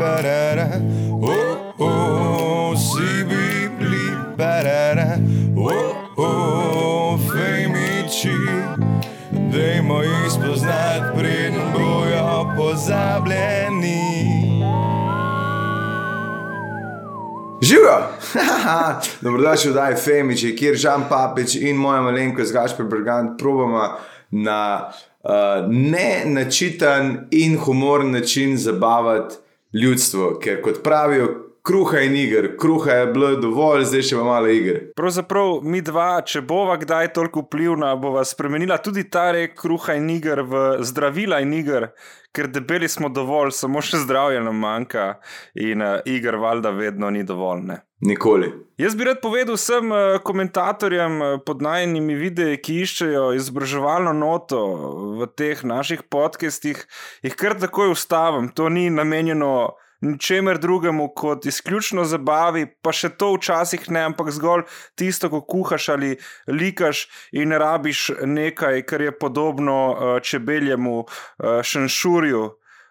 [0.00, 0.80] barara,
[1.12, 5.18] oh, oh, si bibli, barara,
[5.56, 8.32] oh, oh, fejmiči.
[9.52, 14.00] Dajmo jih spoznati, preden bojo pozabljeni.
[17.62, 17.98] Živijo!
[19.20, 23.84] Dobrodošli v Daj Femiči, kjer Žan Papič in moja malenkost Gašpor Brgant probamo
[24.30, 24.88] na
[25.22, 25.30] uh,
[25.68, 33.06] ne načitan in humoren način zabavati ljudstvo, ker kot pravijo, kruha in iger, kruha je
[33.14, 34.78] bilo dovolj, zdaj še malo iger.
[34.98, 40.08] Pravzaprav mi dva, če bova kdaj toliko vplivna, bova spremenila tudi ta rek kruha in
[40.10, 41.92] iger v zdravila in iger,
[42.34, 45.20] ker debeli smo dovolj, samo še zdravje nam manjka
[45.54, 47.62] in uh, iger valjda vedno ni dovolj.
[47.68, 47.76] Ne?
[48.06, 48.48] Nikoli.
[48.80, 54.64] Jaz bi rad povedal vsem uh, komentatorjem uh, pod najnimi videi, ki iščejo izobraževalno noto
[55.20, 56.82] v teh naših podcestih,
[57.22, 58.50] jih kar takoj ustavim.
[58.58, 59.52] To ni namenjeno
[60.00, 64.64] ničemer drugemu kot izključno zabavi, pa še to včasih ne, ampak zgolj
[64.98, 66.16] tisto, ko kuhaš ali
[66.48, 72.48] likaš in rabiš nekaj, kar je podobno uh, čebeljemu uh, šanšurju,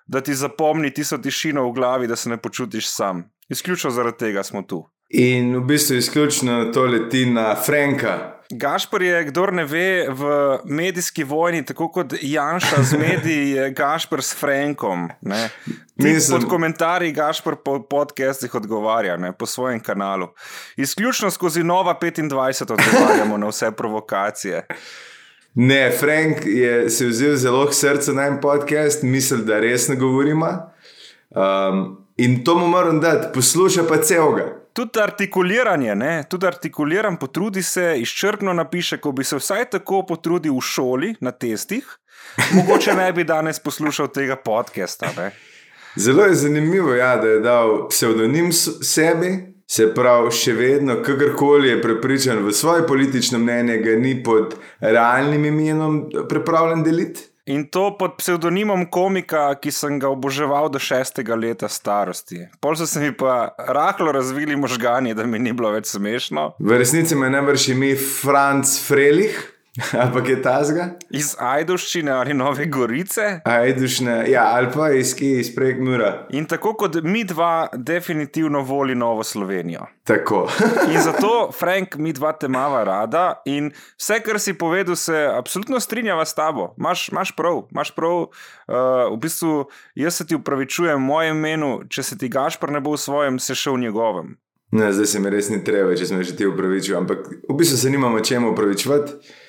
[0.08, 3.28] da ti zapomni tisto tišino v glavi, da se ne počutiš sam.
[3.50, 4.84] Izključno zaradi tega smo tu.
[5.10, 8.39] In v bistvu izključno to leti na Franka.
[8.52, 14.24] Gašpor je, kdo ne ve, v medijski vojni, tako kot Janša z mediji, je Gašpor
[14.24, 15.10] s Frankom.
[15.96, 16.42] Mislim...
[16.42, 20.28] Pod komentarji Gašpor po podcestih odgovarja ne, po svojem kanalu.
[20.78, 24.66] Izključno skozi Nova 25 odgovarjamo na vse provokacije.
[25.54, 30.48] Ne, Frank je se vzel zelo k srcu na en podcast, misli, da resno govorimo.
[31.30, 36.24] Um, in to mu moram dati, posluša pa celega tudi artikuliranje, ne?
[36.30, 41.32] tudi artikuliran, potrudi se, izčrpno napiše, ko bi se vsaj tako potrudil v šoli na
[41.32, 41.84] testih,
[42.56, 45.12] mogoče ne bi danes poslušal tega podcasta.
[45.18, 45.32] Ne?
[45.96, 49.34] Zelo je zanimivo, ja, da je dal pseudonim sebi,
[49.70, 55.46] se pravi, še vedno, kakorkoli je prepričan v svoje politično mnenje, ga ni pod realnim
[55.46, 57.28] imenom pripravljen deliti.
[57.50, 62.44] In to pod psevdonimom komika, ki sem ga oboževal do šestega leta starosti.
[62.62, 66.52] Pol so se mi pa rahlo razvili možgani, da mi ni bilo več smešno.
[66.62, 69.59] V resnici me ne vrši mi Franz Frelih.
[70.04, 70.86] Ampak je ta zga?
[71.10, 73.40] Iz Ajduščine ali Nove Gorice?
[73.46, 76.28] Ajdušne, ja, ali pa iz Kija, iz Prekmura.
[76.30, 79.88] In tako kot mi dva, definitivno voli Novo Slovenijo.
[80.04, 80.48] Tako.
[80.94, 85.80] in zato, Frank, mi dva te mava rada in vse, kar si povedal, se absolutno
[85.80, 86.74] strinjava s tabo.
[86.78, 88.28] Maš, maš prav, maš prav.
[88.70, 89.66] Uh, v bistvu,
[89.96, 93.40] jaz se ti upravičujem v mojem imenu, če se ti Gašpor ne bo v svojem,
[93.40, 94.38] se še v njegovem.
[94.72, 97.78] Ne, zdaj se mi res ni treba, če sem že ti upravičil, ampak v bistvu
[97.78, 99.48] se nimamo čemu upravičevati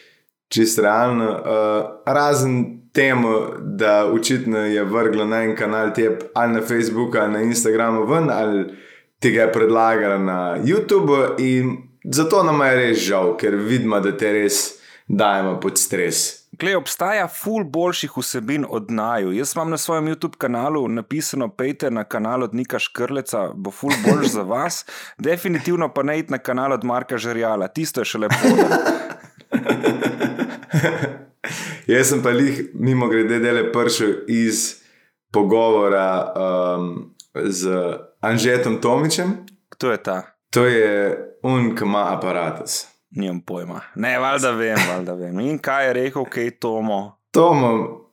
[0.51, 1.31] čist realno.
[1.31, 7.33] Uh, razen temu, da očitno je vrglo na en kanal tep ali na Facebooku ali
[7.33, 8.65] na Instagramu ven, ali
[9.19, 11.35] ti ga je predlagala na YouTubu.
[11.39, 16.41] In zato nam je res žal, ker vidimo, da te res dajemo pod stres.
[16.61, 19.33] Glej, obstaja ful boljših vsebin od naju.
[19.33, 23.93] Jaz imam na svojem YouTube kanalu napisano: Pejte na kanal od Nika Škrleca, bo ful
[24.05, 24.85] boljš za vas.
[25.19, 28.35] Definitivno pa ne id na kanal od Marka Žerjala, tisto je še lepo.
[31.87, 34.81] Jaz sem pa jih, mimo grede, dele pršil iz
[35.33, 37.71] pogovora um, z
[38.21, 39.47] Anžetom Tomičem.
[39.71, 40.23] Kdo je ta?
[40.51, 42.87] To je un, ki ima aparatus.
[43.11, 43.81] Nimam pojma.
[43.95, 45.41] Ne, valjda vem, valjda vem.
[45.41, 47.19] In kaj je rekel, kaj je Tomo?
[47.31, 47.71] Tomo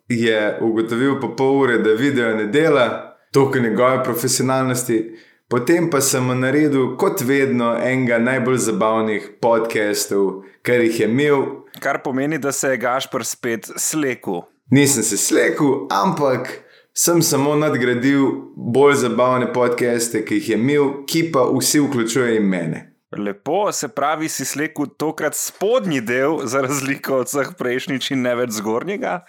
[0.09, 5.17] je ugotovil po pol ure, da video ne dela, toliko njegove profesionalnosti.
[5.47, 11.45] Potem pa sem naredil, kot vedno, enega najbolj zabavnih podcastov, kar jih je imel.
[11.79, 14.41] Kar pomeni, da se je Gašpr spet slekel.
[14.75, 16.51] Nisem se slekel, ampak
[16.91, 22.83] sem samo nadgradil bolj zabavne podcaste, ki jih je imel, ki pa vsi vključujejo mene.
[23.15, 28.35] Lepo, se pravi, si slekel tokrat spodnji del, za razliko od vseh prejšnjih in ne
[28.35, 29.21] več zgornjega.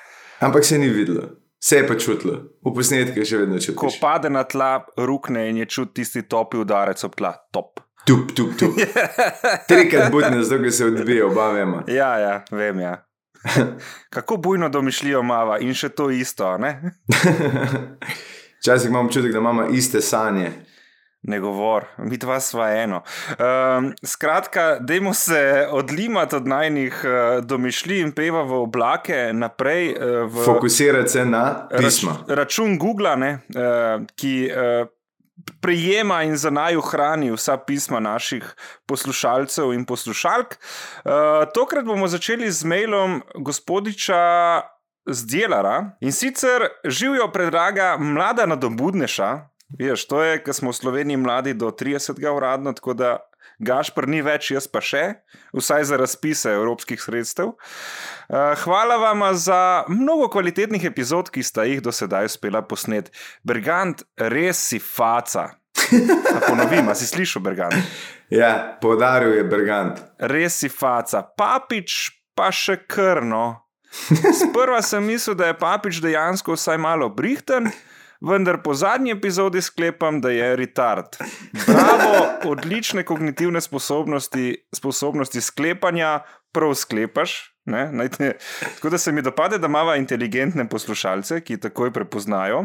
[0.43, 1.31] Ampak se ni videlo.
[1.59, 3.81] Vse je pa čutilo, v posnetku je še vedno čutilo.
[3.81, 7.81] Ko pade na tla, rukne in je čutiti tisti topi udarec ob tla, top.
[8.07, 8.79] Tup, tup, tup.
[9.69, 11.83] Trikrat budne, zato se odbije, oba vemo.
[11.91, 12.81] Ja, ja, vem.
[12.81, 12.95] Ja.
[14.15, 16.47] Kako bujno domišljijo mava in še to isto.
[18.61, 20.53] Včasih imam občutek, da imamo iste sanje
[21.29, 23.03] ne govor, mi dva sva eno.
[23.39, 29.95] Um, skratka, dajmo se odlimati od najnih uh, domišljij in peva v oblake naprej.
[29.95, 32.17] Uh, v Fokusirati se na pismo.
[32.27, 34.37] Rač, račun Google, ne, uh, ki.
[34.53, 34.95] Uh,
[35.63, 38.43] Prijema in za naj ohrani vsa pisma naših
[38.91, 40.57] poslušalcev in poslušalk.
[40.59, 44.19] Uh, tokrat bomo začeli z mailom gospodiča
[45.07, 49.31] Zdjelara in sicer živijo predraga mlada nadobudneša,
[49.77, 52.17] Veš, to je, ker smo v Sloveniji mladi do 30.
[52.25, 53.19] uradno, tako da
[53.59, 55.19] Gašpr ni več, jaz pa še,
[55.51, 57.57] vsaj za razpise evropskih sredstev.
[58.31, 63.11] Uh, hvala vam za mnogo kvalitetnih epizod, ki sta jih do sedaj uspela posnet.
[63.43, 65.51] Bergant, res si faca.
[65.89, 67.75] Da ponovim, si slišal, Bergant?
[68.31, 70.03] Ja, podaril je Bergant.
[70.21, 73.65] Res si faca, papič pa še krno.
[74.43, 77.71] Sprva sem mislil, da je papič dejansko vsaj malo brihten,
[78.21, 81.17] vendar po zadnji epizodi sklepam, da je retard.
[81.67, 86.21] Bravo, odlične kognitivne sposobnosti, sposobnosti sklepanja,
[86.53, 87.55] prav sklepaš.
[87.69, 88.33] Ne, najte,
[88.75, 92.63] tako da se mi dopade, da imamo inteligentne poslušalce, ki takoj prepoznajo,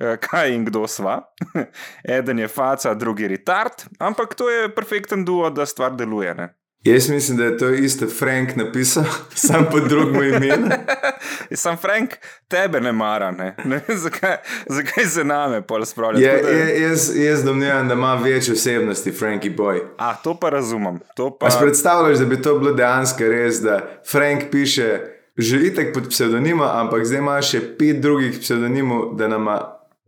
[0.00, 1.20] eh, kaj in kdo sva.
[2.18, 6.34] Eden je faca, drugi retard, ampak to je perfekten duo, da stvar deluje.
[6.34, 6.48] Ne.
[6.84, 9.04] Jaz mislim, da je to isto Frank napisal,
[9.34, 10.70] sam pod drugim imenom.
[11.54, 12.10] Sam Frank
[12.48, 13.56] tebe ne mara, ne?
[13.64, 14.36] Ne, zakaj,
[14.66, 16.30] zakaj se name pol spravlja?
[16.30, 19.80] Je, da- je, jaz, jaz domnevam, da ima več osebnosti, Frankie Boy.
[19.98, 21.00] A, to pa razumem.
[21.16, 21.46] To pa...
[21.46, 23.80] Pa si predstavljaš, da bi to bilo dejansko res, da
[24.10, 25.00] Frank piše
[25.36, 29.46] že itek pod psevdonimom, ampak zdaj ima še pet drugih psevdonimov, da nam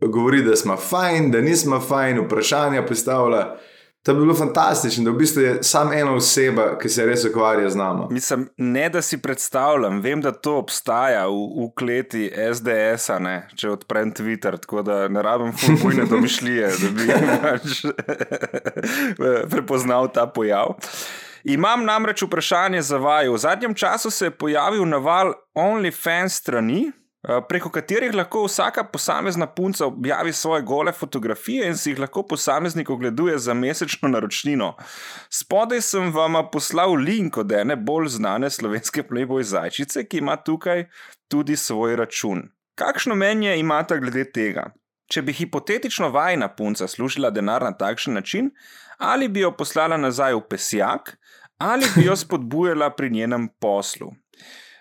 [0.01, 3.45] govori, da smo fajn, da nismo fajn, vprašanja postavlja.
[4.03, 7.69] To bi bilo fantastično, da v bistvu je samo ena oseba, ki se res ukvarja
[7.69, 8.07] z nami.
[8.11, 13.71] Mislim, ne da si predstavljam, vem, da to obstaja v, v kleti SDS-a, ne, če
[13.77, 17.07] odprem Twitter, tako da ne rabim fulbujne domišljije, da bi
[17.45, 17.85] pač
[19.55, 20.75] prepoznal ta pojav.
[21.43, 23.33] Imam namreč vprašanje za vaju.
[23.33, 26.91] V zadnjem času se je pojavil naval OnlyFans strani,
[27.23, 32.89] preko katerih lahko vsaka posamezna punca objavi svoje gole fotografije in si jih lahko posameznik
[32.89, 34.75] ogleduje za mesečno naročnino.
[35.29, 40.85] Spodaj sem vam poslal link od ene bolj znane slovenske Playboy zajčice, ki ima tukaj
[41.27, 42.49] tudi svoj račun.
[42.75, 44.73] Kakšno mnenje imate glede tega?
[45.07, 48.51] Če bi hipotetično vajna punca služila denar na takšen način,
[48.97, 51.17] ali bi jo poslala nazaj v pesjak,
[51.57, 54.11] ali bi jo spodbujala pri njenem poslu.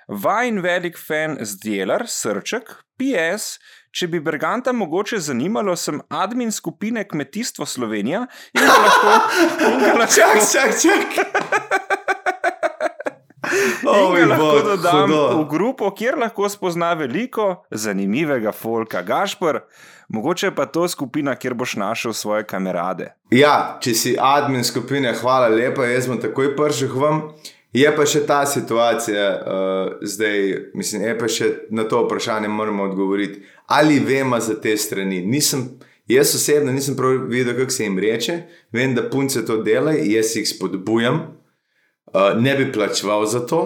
[0.08, 3.58] Vajn velik fan zdjelar, srček, PS,
[3.94, 9.14] če bi Berganta mogoče zanimalo, sem admin skupine Kmetijstvo Slovenija in ga lahko.
[9.68, 11.06] In ga lahko Čak, čak, čak.
[13.82, 15.22] In ga lahko bog, dodam hudo.
[15.38, 19.02] v grupo, kjer lahko spozna veliko zanimivega folka.
[19.06, 19.60] Gašpr,
[20.08, 23.12] mogoče pa to skupina, kjer boš našel svoje kamerade.
[23.30, 27.26] Ja, če si admin skupine, hvala lepa, jaz bom takoj prišel k vam.
[27.72, 30.42] Je pa še ta situacija, uh, zdaj,
[30.76, 33.40] mislim, je pa še na to vprašanje moramo odgovoriti.
[33.66, 35.22] Ali vemo za te strani?
[35.24, 35.64] Nisem,
[36.06, 38.38] jaz osebno nisem prav videl, kako se jim reče.
[38.76, 41.22] Vem, da punce to delajo, jaz jih spodbujam,
[42.12, 43.62] uh, ne bi plačeval za to,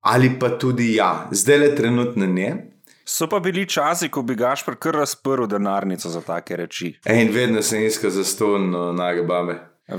[0.00, 2.54] ali pa tudi ja, zdaj le trenutno ne.
[3.04, 6.94] So pa bili časi, ko bi Gašpr kar razprl denarnico za take reči.
[7.10, 9.26] In vedno sem iskal za ston no, nage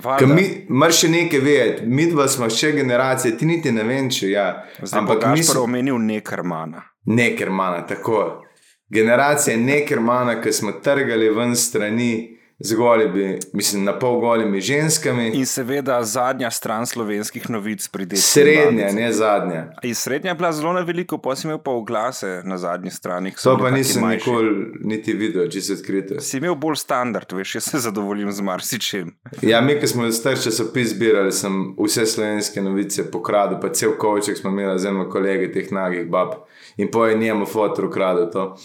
[0.02, 4.10] Ker mi, moraš še nekaj vedeti, mi dva smo še generacije, ti niti ne vem,
[4.10, 4.48] če ja.
[4.82, 6.84] Zdaj Ampak pa mi smo omenil nekrmana.
[7.06, 8.44] nekermana, tako.
[8.90, 15.28] Generacija nekermana, ki smo trgali ven strani z golimi, mislim, na pol golimi ženskami.
[15.28, 18.16] In seveda zadnja stran slovenskih novic pride.
[18.16, 19.66] Srednja, ne zadnja.
[19.84, 23.34] In srednja je bila zelo na veliko, si imel pa oglase na zadnji strani.
[23.44, 24.30] To pa nisem manjši.
[24.30, 26.22] nikoli niti videl, če se odkrito.
[26.22, 29.12] Si imel bolj standard, veš, jaz se zadovoljim z marsičem.
[29.52, 34.38] Ja, mi, ki smo star časopis zbirali, sem vse slovenske novice pokradil, pa cel kovček
[34.40, 36.38] smo imeli z enim kolegi teh nagih bab
[36.78, 38.56] in po je njemu fotor ukradel to.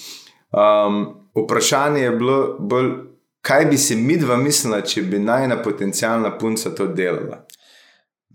[0.53, 1.03] Um,
[1.35, 2.93] vprašanje je bilo bolj,
[3.43, 7.45] kaj bi si midva mislila, če bi najna potencijalna punca to delala.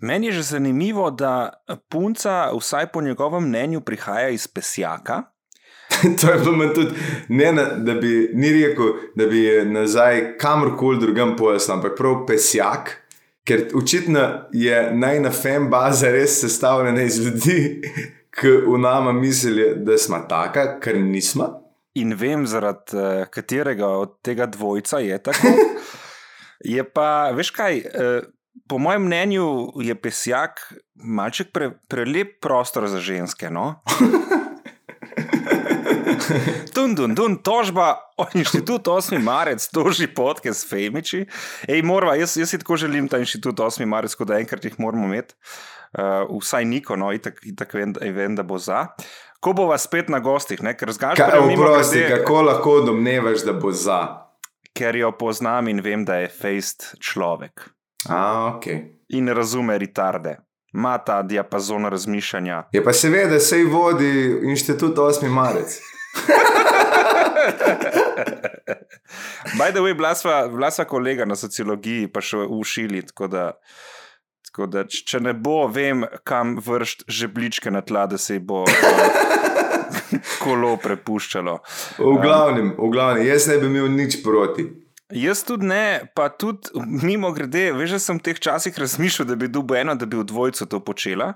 [0.03, 5.22] Meni je že zanimivo, da punca, vsaj po njegovem mnenju, prihaja iz pesjaka.
[6.22, 6.91] to je bilo meni tudi,
[7.29, 12.98] ne, na, da bi ni rekel, da bi nazaj kamorkoli drugam pojasnil, ampak prav pesjak.
[13.43, 14.19] Ker očitno
[14.51, 17.81] je najna fem baza res sestavljena iz ljudi,
[18.39, 21.62] ki v nama mislijo, da smo taka, ker nismo.
[21.93, 25.53] In vem, zaradi eh, katerega od tega dvojca je tako.
[26.63, 28.21] Je pa, veš kaj, eh,
[28.71, 29.47] po mojem mnenju
[29.83, 30.62] je pesjak
[30.95, 33.50] malček pre, prelep prostor za ženske.
[33.51, 33.81] No?
[36.73, 37.97] Dun, dun, dun, tožba,
[38.33, 39.19] inštitut 8.
[39.19, 41.25] marec, toži podke s Femiči.
[41.67, 43.85] Ej, morva, jaz, jaz si tako želim ta inštitut 8.
[43.85, 45.35] marec, tako da enkrat jih moramo imeti.
[45.93, 48.88] Uh, vsaj Niko, no, itak, itak vem, vem, da bo za.
[49.43, 50.71] Ko bo vas spet na gostih, ne?
[50.77, 54.01] ker zgaš Kaj, oprosti, kako lahko domnevaš, da bo za?
[54.73, 57.67] ker jo poznam in vem, da je fejst človek
[58.09, 58.65] A, ok.
[59.13, 60.38] in razume retarde.
[60.73, 62.63] Ma ta diapazon razmišljanja.
[62.73, 65.29] Je pa seveda, sej vodi inštitut 8.
[65.29, 65.75] marec.
[69.59, 73.03] By the way, bila sva, bila sva kolega na sociologiji, pa še v šili.
[73.05, 73.43] Tako da,
[74.53, 78.62] tako da, če ne bo, vem, kam vršiti žebličke na tla, da se bo
[80.43, 81.57] kolo prepuščalo.
[81.98, 84.69] V glavnem, v glavnem, jaz ne bi imel nič proti.
[85.13, 86.72] Jaz tudi ne, pa tudi
[87.03, 90.17] mimo grede, veš, da sem v teh časih razmišljal, da bi dubo eno, da bi
[90.17, 91.33] v dvojcu to počela.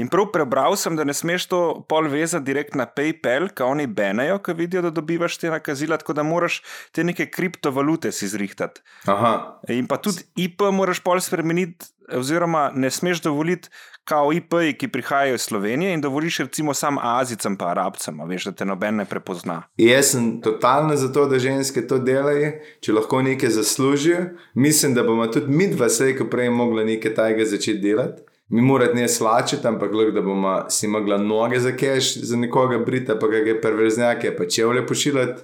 [0.00, 3.86] In prav prebral sem, da ne smeš to pol vezati direkt na PayPal, ki oni
[3.86, 6.62] benejo, ki vidijo, da dobivaš te nakazila, tako da moraš
[6.96, 8.82] te neke kriptovalute si zrihtati.
[9.06, 13.68] Aha, In pa tudi IP moraš pol spremeniti, oziroma ne smeš dovoliti,
[14.04, 18.52] kao IP-ji, ki prihajajo iz Slovenije, in dovoliš recimo sam Azicam, pa Arabcem, veš, da
[18.52, 19.62] te noben ne prepozna.
[19.76, 24.18] jaz sem totalno za to, da ženske to delajo, če lahko nekaj zaslužijo.
[24.54, 28.22] Mislim, da bomo tudi mi dva slejko prej mogli nekaj tajega začeti delati.
[28.48, 32.78] Mi moramo ne slačiti, ampak lahko, da bomo si mogli noge za keš, za nekoga
[32.78, 35.42] brita, pa kakšne perverznjake, pa čevlje pošiljati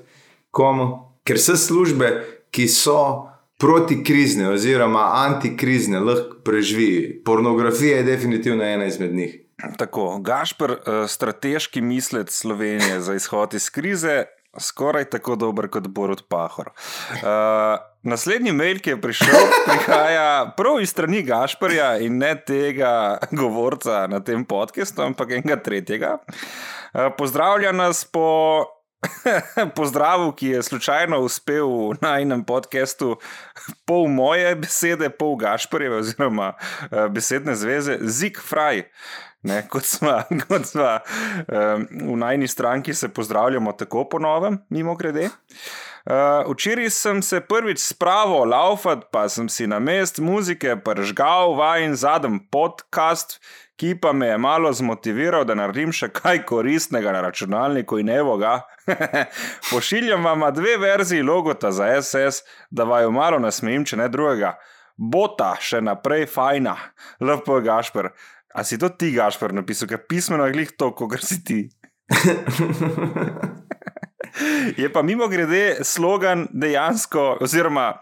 [0.50, 0.98] komu.
[1.24, 2.10] Ker so službe,
[2.50, 3.29] ki so
[3.60, 7.22] protikrizne oziroma antikrizne, lahko preživi.
[7.24, 9.36] Pornografija je definitivno ena izmed njih.
[9.76, 14.24] Tako, Gašpr, eh, strateški mislec Slovenije za izhod iz krize,
[14.58, 16.70] skoraj tako dober kot Borod Pahor.
[17.10, 24.06] Uh, naslednji mail, ki je prišel, prihaja prav iz strani Gašprja in ne tega govorca
[24.10, 26.16] na tem podkastu, ampak enega tretjega.
[26.18, 28.64] Uh, pozdravlja nas po.
[29.76, 31.68] Pozdrav, ki je slučajno uspel
[32.00, 33.16] na enem podkastu,
[33.84, 38.84] pol moje besede, pol Gašporjeve, oziroma uh, besedne zveze, Zik Fraj.
[39.42, 44.94] Ne, kot smo, kot smo um, v najni stranki, se pozdravljamo tako po novem, mimo
[44.94, 45.30] grede.
[46.04, 51.96] Uh, včeraj sem se prvič spravil laufat, pa sem si na mest muzike pržgal vajen
[51.96, 53.40] zadnji podcast,
[53.80, 58.34] ki pa me je malo zmotiviral, da naredim še kaj koristnega na računalniku in evo
[58.36, 58.58] ga.
[59.70, 64.52] Pošiljam vam dve verziji logota za SS, da vaju malo nasmejim, če ne drugega.
[65.00, 66.76] Bota še naprej fajna,
[67.24, 68.10] LP Gašper.
[68.52, 71.60] A si to ti, Gašper, napisal, ker pismeno je glih to, kot si ti.
[74.82, 77.94] je pa mimo grede slogan dejansko, oziroma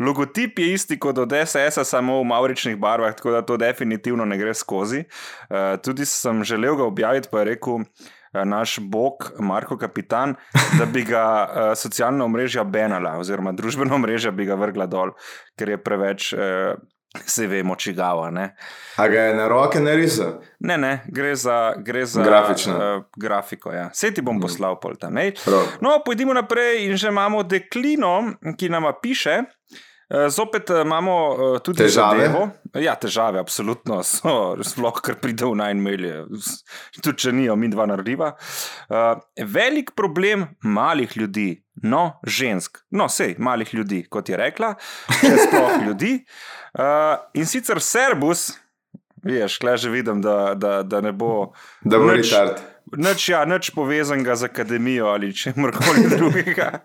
[0.00, 4.38] logotip je isti kot od SS-a, samo v mauričnih barvah, tako da to definitivno ne
[4.38, 5.04] gre skozi.
[5.50, 7.84] Uh, tudi sem želel ga objaviti, pa je rekel.
[8.30, 10.36] Naš bog, Marko Kapitan,
[10.78, 15.10] da bi ga uh, socialna omrežja benala, oziroma družbena omrežja bi ga vrgla dol,
[15.58, 16.78] ker je preveč, uh,
[17.26, 18.30] se vemo, čigava.
[18.30, 18.54] Ne?
[18.96, 20.38] A ga je na roke narisal?
[20.60, 22.76] Ne, ne, gre za, gre za Grafično.
[22.76, 23.72] Uh, grafiko.
[23.72, 23.88] Ja.
[23.90, 25.34] Vse ti bom poslal, pol ta mail.
[25.44, 25.74] Prav.
[25.82, 29.40] No, pojdimo naprej in že imamo deklino, ki nama piše.
[29.40, 29.89] Eh,
[30.28, 32.18] Zopet eh, imamo eh, tudi Težave?
[32.26, 32.48] zadevo.
[32.74, 36.14] Ja, težave, absolutno so, sploh kar pride v najmelje,
[37.04, 38.32] tudi če nijo mi dva narediva.
[39.38, 41.48] Velik problem malih ljudi,
[41.82, 44.74] no, žensk, no, sej, malih ljudi, kot je rekla,
[45.14, 46.16] sploh ljudi.
[47.34, 48.50] In sicer Serbus,
[49.22, 51.52] veš, kle že vidim, da, da, da ne bo.
[51.82, 52.58] Da bo nič- retard.
[52.90, 56.80] Nič, ja, nič povezanega z akademijo ali čemorkoli drugega.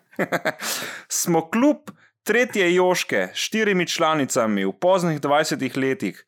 [1.09, 1.89] Smo kljub
[2.25, 6.25] tretje Joške, štirimi članicami v poznih 20 letih.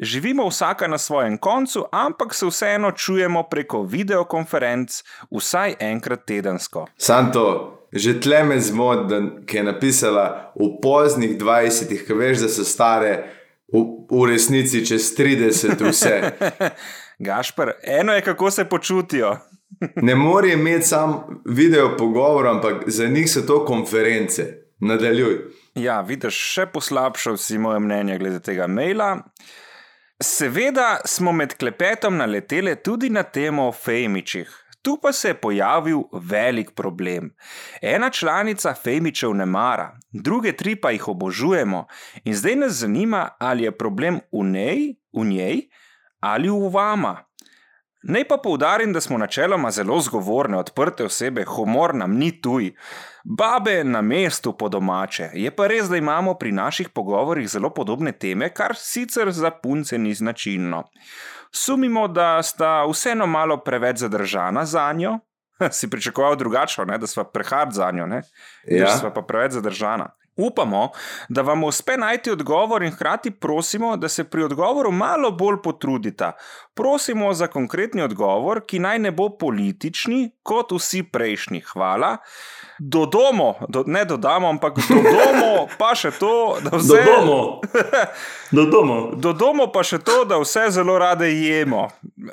[0.00, 6.86] Živimo vsaka na svojem koncu, ampak se vseeno čujemo preko videokonferenc vsaj enkrat tedensko.
[6.98, 12.48] Santo, že tle me zmot, da ki je napisala v poznih 20-ih, ki veš, da
[12.48, 13.14] so stare
[13.72, 16.20] v, v resnici čez 30 vse.
[17.26, 19.36] Gašpr, eno je, kako se počutijo.
[20.02, 24.65] Ne more imeti sam video pogovor, ampak za njih so to konference.
[24.80, 25.38] Nadaljuj.
[25.80, 29.14] Ja, vidiš, še poslabšal si moje mnenje glede tega maila.
[30.22, 34.52] Seveda smo med klepetom naleteli tudi na temo o Fejmičih.
[34.82, 37.32] Tu pa se je pojavil velik problem.
[37.82, 41.86] Ena članica Fejmičev ne mara, druge tri pa jih obožujemo.
[42.24, 45.60] In zdaj nas zanima, ali je problem v njej, v njej
[46.20, 47.16] ali v vama.
[48.02, 52.70] Naj pa poudarim, da smo načeloma zelo zgovorne, odprte osebe, humor nam ni tuj.
[53.28, 55.30] Babe na mestu po domače.
[55.34, 59.98] Je pa res, da imamo pri naših pogovorih zelo podobne teme, kar sicer za punce
[59.98, 60.84] ni značilno.
[61.50, 65.18] Sumimo, da sta vseeno malo preveč zadržana za njo.
[65.72, 68.22] Si pričakoval drugače, da sva prehard za njo, ne?
[68.68, 68.84] Ja.
[68.84, 70.10] Da sva pa preveč zadržana.
[70.36, 70.90] Upamo,
[71.28, 76.32] da vam uspe najti odgovor in hkrati prosimo, da se pri odgovoru malo bolj potrudite.
[76.74, 81.60] Prosimo za konkretni odgovor, ki naj ne bo politični, kot vsi prejšnji.
[81.72, 82.16] Hvala.
[82.78, 87.00] Dodamo, do, ne dodamo, ampak dodamo pa še to, da vse.
[88.52, 89.16] Dodamo.
[89.26, 91.88] Dodamo pa še to, da vse zelo rade jemo.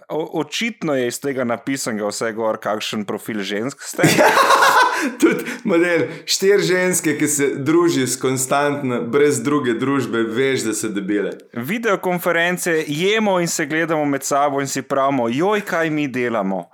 [0.09, 4.03] O, očitno je iz tega napisanega vse gor, kakšen profil žensk ste.
[5.21, 10.89] Tudi Model štiri ženske, ki se družijo s konstantno, brez druge družbe, veš, da so
[10.89, 11.37] debele.
[11.53, 16.69] Videokonference jemo in se gledamo med sabo in si pravimo, joj, kaj mi delamo.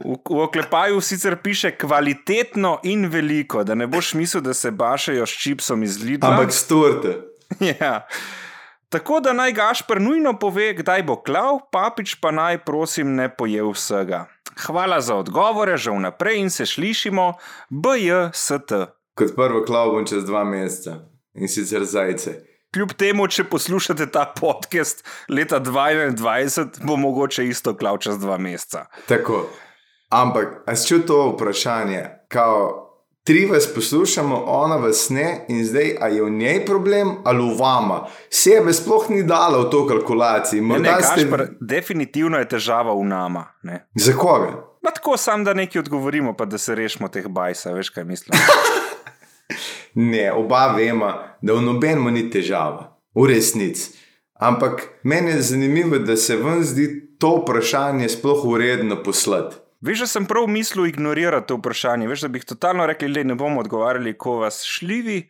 [0.00, 5.26] V, v oklepaju sicer piše kvalitetno in veliko, da ne boš mislil, da se bašajo
[5.26, 6.30] s čipsom iz Lidla.
[6.30, 7.18] Ampak storte.
[7.80, 8.06] Ja.
[8.88, 13.62] Tako da naj Gašpr nujno pove, kdaj bo klav, papič pa naj prosim ne poje
[13.62, 14.24] vsega.
[14.66, 17.32] Hvala za odgovore, že vnaprej in se slišimo,
[17.70, 18.72] BJST.
[19.14, 21.00] Kot prvo klav bom čez dva meseca
[21.34, 22.40] in sicer zajce.
[22.74, 28.86] Kljub temu, če poslušate ta podcast leta 2021, bo mogoče isto klav čez dva meseca.
[29.08, 29.48] Tako.
[30.10, 32.89] Ampak, a si čutil to vprašanje, kao,
[33.24, 37.58] tri vas poslušamo, ona vas ne, in zdaj, a je v njej problem ali v
[37.58, 38.06] vama?
[38.30, 40.60] Sebe sploh ni dala v to kalkulaciji.
[40.60, 43.46] Ne, ne, Morda ste- Gašpr, definitivno je težava v nama.
[43.62, 43.86] Ne.
[43.94, 44.66] Za koga?
[44.82, 48.38] Ma tako sam, da nekaj odgovorimo, pa da se rešimo teh bajsa, veš kaj mislim.
[49.94, 51.08] Ne, oba vemo,
[51.42, 53.90] da v nobenemu ni težava, v resnici.
[54.34, 56.86] Ampak meni je zanimivo, da se vam zdi
[57.18, 59.56] to vprašanje sploh uredno poslati.
[59.80, 62.08] Veš, da sem prav mislil ignorirati to vprašanje.
[62.08, 65.22] Veš, da bi jih totalno rekli, da ne bomo odgovarjali, ko vas šljivi,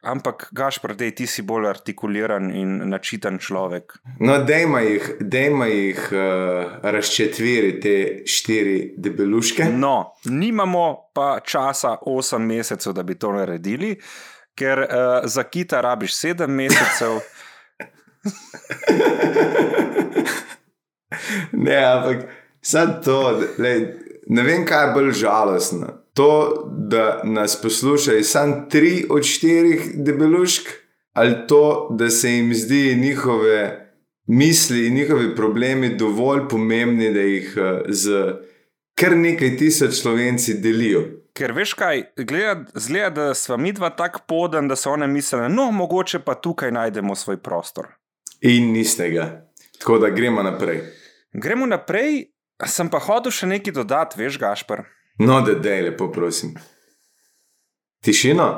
[0.00, 3.98] ampak Gašpr, dej, ti si bolj artikuliran in načitan človek.
[4.20, 9.68] No, dajmo jih, dajmo jih uh, razčetveriti, te štiri debeluške.
[9.76, 13.98] No, nimamo pa časa 8 mesecev, da bi to naredili,
[14.56, 14.88] ker uh,
[15.28, 17.20] za kita rabiš 7 mesecev.
[21.52, 23.86] Ne, ampak sad to, lej,
[24.26, 25.86] ne vem, kaj je bolj žalostno.
[26.14, 30.68] To, da nas poslušajo samo tri od štirih debelušk,
[31.12, 33.90] ali to, da se jim zdi njihove
[34.26, 38.34] misli in njihovi problemi dovolj pomembni, da jih eh, z
[38.94, 41.02] kar nekaj tisoč slovenci delijo.
[41.32, 42.02] Ker veš kaj,
[42.74, 46.72] zgleda, da smo mi dva tako podan, da so one mislile, no, mogoče pa tukaj
[46.72, 47.86] najdemo svoj prostor.
[48.40, 49.46] In niste ga.
[49.78, 50.80] Tako da gremo naprej.
[51.32, 52.24] Gremo naprej,
[52.68, 54.84] sem pa hotel še nekaj dodati, veš, Gašpr.
[55.20, 56.54] No, da dej, lepo prosim.
[58.04, 58.48] Tišino?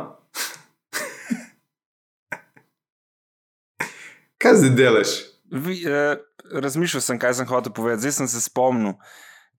[4.43, 5.09] Kaj zdaj delaš?
[5.51, 6.17] Vi, eh,
[6.55, 8.93] razmišljal sem, kaj sem hotel povedati, zdaj sem se spomnil.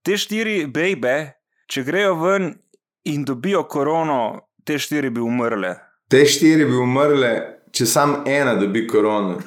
[0.03, 1.33] Te štiri bejbe,
[1.71, 2.59] če grejo ven
[3.07, 5.75] in dobijo korono, te štiri bi umrle.
[6.11, 7.31] Te štiri bi umrle,
[7.71, 9.39] če sam ena dobi korono.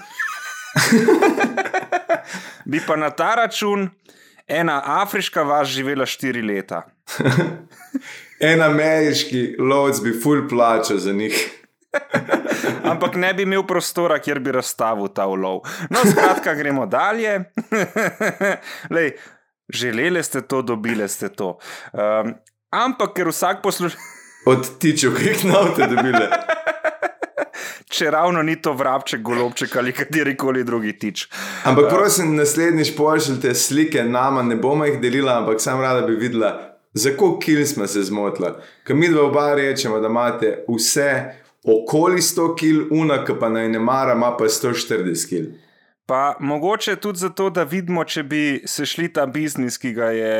[2.67, 3.87] Bi pa na ta račun
[4.47, 6.83] ena afriška vas živela štiri leta.
[8.41, 11.37] En ameriški lovec bi full plačal za njih.
[12.91, 15.63] Ampak ne bi imel prostora, kjer bi razstavil ta ulov.
[15.91, 17.39] No, skratka, gremo dalje.
[18.95, 19.15] Lej,
[19.73, 21.57] želeli ste to, dobili ste to.
[21.93, 22.35] Um,
[22.71, 23.97] ampak, ker vsak posluša,
[24.47, 26.29] Od tičev, ki jih navte dobile.
[27.95, 31.27] če ravno ni to vrabček, golobček ali katerikoli drugi tič.
[31.65, 36.55] Ampak prosim, naslednjič pošljite slike nama, ne bomo jih delila, ampak sam rada bi videla,
[36.95, 38.55] za koliko kil smo se zmotili.
[38.85, 41.11] Ker mi dva oba rečemo, da imate vse
[41.67, 45.47] okoli 100 kil, una, ki pa naj ne mara, ima pa 140 kil.
[46.07, 50.37] Pa mogoče tudi zato, da vidimo, če bi se šli ta biznis, ki ga je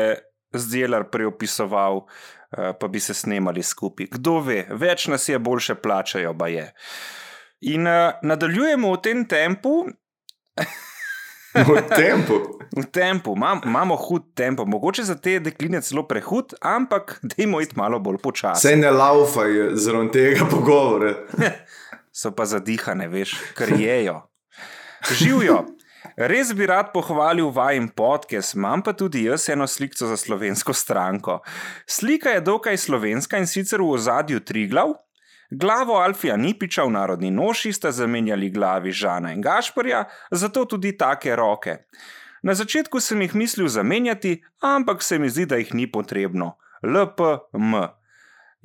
[0.55, 4.07] Zdelar preopisoval, eh, pa bi se snemali skupaj.
[4.11, 6.67] Kdo ve, več nas je, boljše plačajo, pa je.
[7.71, 9.87] In uh, nadaljujemo v tem tempu.
[11.53, 12.39] V tempu.
[12.77, 17.77] V tempu, Mam, imamo hud tempo, mogoče za te dekline celo prehud, ampak dajmo iti
[17.79, 18.67] malo bolj počasi.
[18.67, 21.15] Sej ne laufaj zaradi tega pogovora.
[22.17, 24.23] So pa zadihane, veš, kar jejo.
[25.19, 25.59] Živijo.
[26.17, 31.43] Res bi rad pohvalil vajen podcast, imam pa tudi jaz eno sliko za slovensko stranko.
[31.85, 34.95] Slika je dokaj slovenska in sicer v ozadju Triglav.
[35.51, 41.35] Glavo Alfija Nipiča v narodni noši sta zamenjali glavi Žana in Gašporja, zato tudi take
[41.35, 41.77] roke.
[42.41, 46.55] Na začetku sem jih mislil zamenjati, ampak se mi zdi, da jih ni potrebno.
[46.81, 47.77] LPM.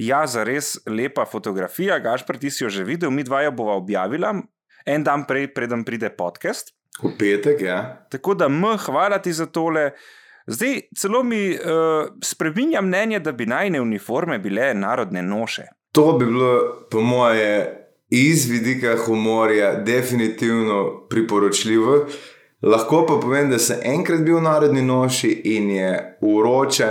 [0.01, 3.77] Ja, za res lepa fotografija, Gašpr, ti si jo že videl, mi dva jo bova
[3.77, 4.39] objavila
[4.87, 6.73] en dan prej, preden pride podcast.
[7.01, 8.07] V petek, ja.
[8.11, 9.91] Tako da, m, hvala ti za tole.
[10.47, 11.59] Zdaj celo mi uh,
[12.25, 15.63] spremenja mnenje, da bi najne uniforme bile narodne noše.
[15.93, 22.07] To bi bilo, po moje, iz vidika humorja, definitivno priporočljivo.
[22.63, 26.89] Lahko pa povem, da sem enkrat bil v narodni noši in je uroče,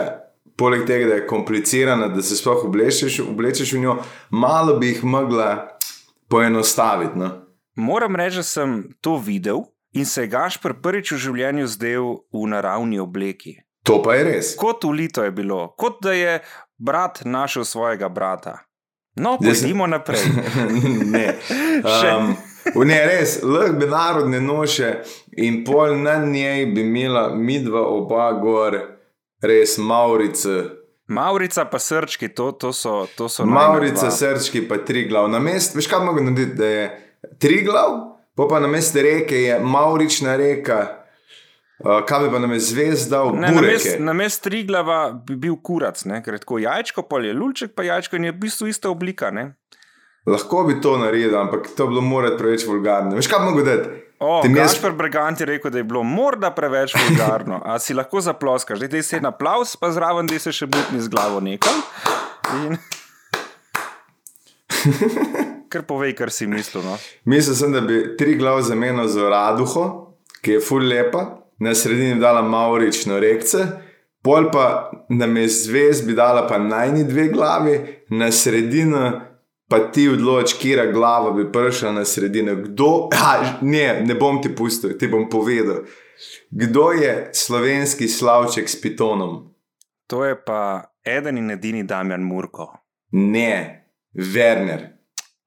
[0.55, 3.97] poleg tega, da je komplicirana, da se sploh oblečeš, oblečeš v njo,
[4.29, 5.77] malo bi jih mogla
[6.27, 7.19] poenostaviti.
[7.19, 7.31] No?
[7.75, 12.47] Moram reči, da sem to videl in se je Gašpr prvič v življenju zdel v
[12.47, 13.60] naravni obleki.
[13.84, 14.56] To pa je res.
[14.56, 16.39] Kot ulito je bilo, kot da je
[16.77, 18.60] brat našel svojega brata.
[19.15, 20.19] No, Zdaj pojdimo naprej.
[21.15, 21.34] ne.
[21.82, 22.36] Um,
[22.86, 24.91] ne, res, lahko bi narodne noše
[25.34, 28.77] in pol na njej bi imela midva oba gor,
[29.41, 30.62] res Maurice.
[31.08, 33.08] Maurica pa srčki, to, to so.
[33.17, 34.12] To so dva.
[34.12, 35.27] srčki, pa tri glav.
[35.34, 36.86] Na mest, veš kaj mogo narediti, da je
[37.39, 37.97] tri glav,
[38.35, 40.79] pa pa na mestu reke je Maurična reka,
[41.83, 43.61] uh, kaj bi pa na mestu zvezda, bureke.
[43.71, 46.21] mest, na mest tri glava bi bil kurac, ne?
[46.23, 49.31] ker je tako jajčko, pol je lulček, pa jajčko in je v bistvu ista oblika.
[49.31, 49.53] Ne?
[50.25, 53.15] Lahko bi to naredil, ampak to bi bilo morati preveč vulgarno.
[53.17, 53.89] Veš kaj mogo dati?
[54.21, 57.57] O, Ti mes- Gašpor Brigant je rekel, da je bilo morda preveč vulgarno.
[57.65, 61.01] A si lahko zaploskaš, da je se en aplaus, pa zraven da se še butni
[61.01, 61.73] z glavo nekam.
[62.61, 62.77] In...
[65.71, 66.84] Kar povej, kar si mislil.
[66.84, 66.97] No?
[67.25, 69.86] Mislil sem, da bi tri glav zamenjal za Raduho,
[70.43, 71.23] ki je ful lepa,
[71.63, 73.65] na sredini bi dala Maurično rekce,
[74.23, 77.77] pol pa na mest zvezd bi dala pa najni dve glavi,
[78.10, 79.21] na sredino
[79.71, 82.57] pa ti odloč, kira glava bi prišla na sredino.
[82.65, 85.86] Kdo, ha, ne, ne bom ti pustil, ti bom povedal.
[86.51, 89.45] Kdo je slovenski slavček s pitonom?
[90.12, 92.67] To je pa eden in edini Damjan Murko.
[93.12, 95.00] Ne, Werner.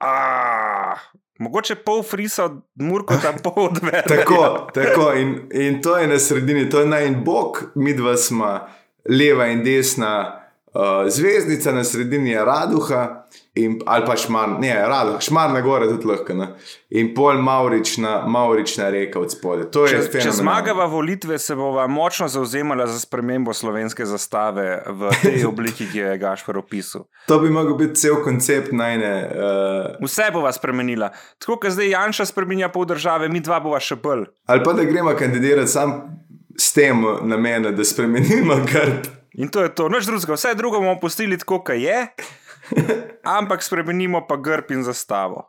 [0.05, 0.99] Ah,
[1.39, 4.03] mogoče pol frisa od Murko, ta pol od Verja.
[4.03, 8.17] Tako, tako in, in to je na sredini, to je naj en bog, mi dva
[8.17, 8.59] smo
[9.09, 10.44] leva in desna
[10.75, 15.89] uh, zvezdnica, na sredini je Raduha, in, ali pa Šmar, ne, Raduha, Šmar na gore
[15.89, 16.49] tudi lahko, ne?
[16.91, 19.67] in pol Maurična, Maurična reka od spode.
[19.71, 25.89] Če, če zmagava volitve, se bova močno zauzemala za spremembo slovenske zastave v tej obliki,
[25.91, 27.07] ki jo je Gašpor opisal.
[27.31, 29.13] To bi lahko bil cel koncept najne.
[29.31, 31.11] Uh, Vse bova spremenila.
[31.43, 34.27] Tako kot zdaj Janša spremenja pol države, mi dva bova še bolj.
[34.47, 35.99] ali pa da gremo kandidirati sam
[36.59, 39.24] s tem namenom, da spremenimo grb.
[39.35, 42.07] In to je to, noč drugega, vse drugo bomo pustili tako, kot je,
[43.39, 45.49] ampak spremenimo pa grb in zastavo.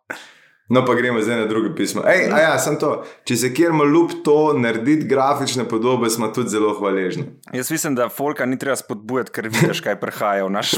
[0.70, 2.02] No, pa gremo zdaj na drugo pismo.
[2.08, 3.04] Ej, a ja, sem to.
[3.30, 7.28] Če se kjer malo ljub to narediti grafične podobe, smo tudi zelo hvaležni.
[7.54, 10.74] Jaz mislim, da Folka ni treba spodbujati, ker vidiš, kaj prihaja v naš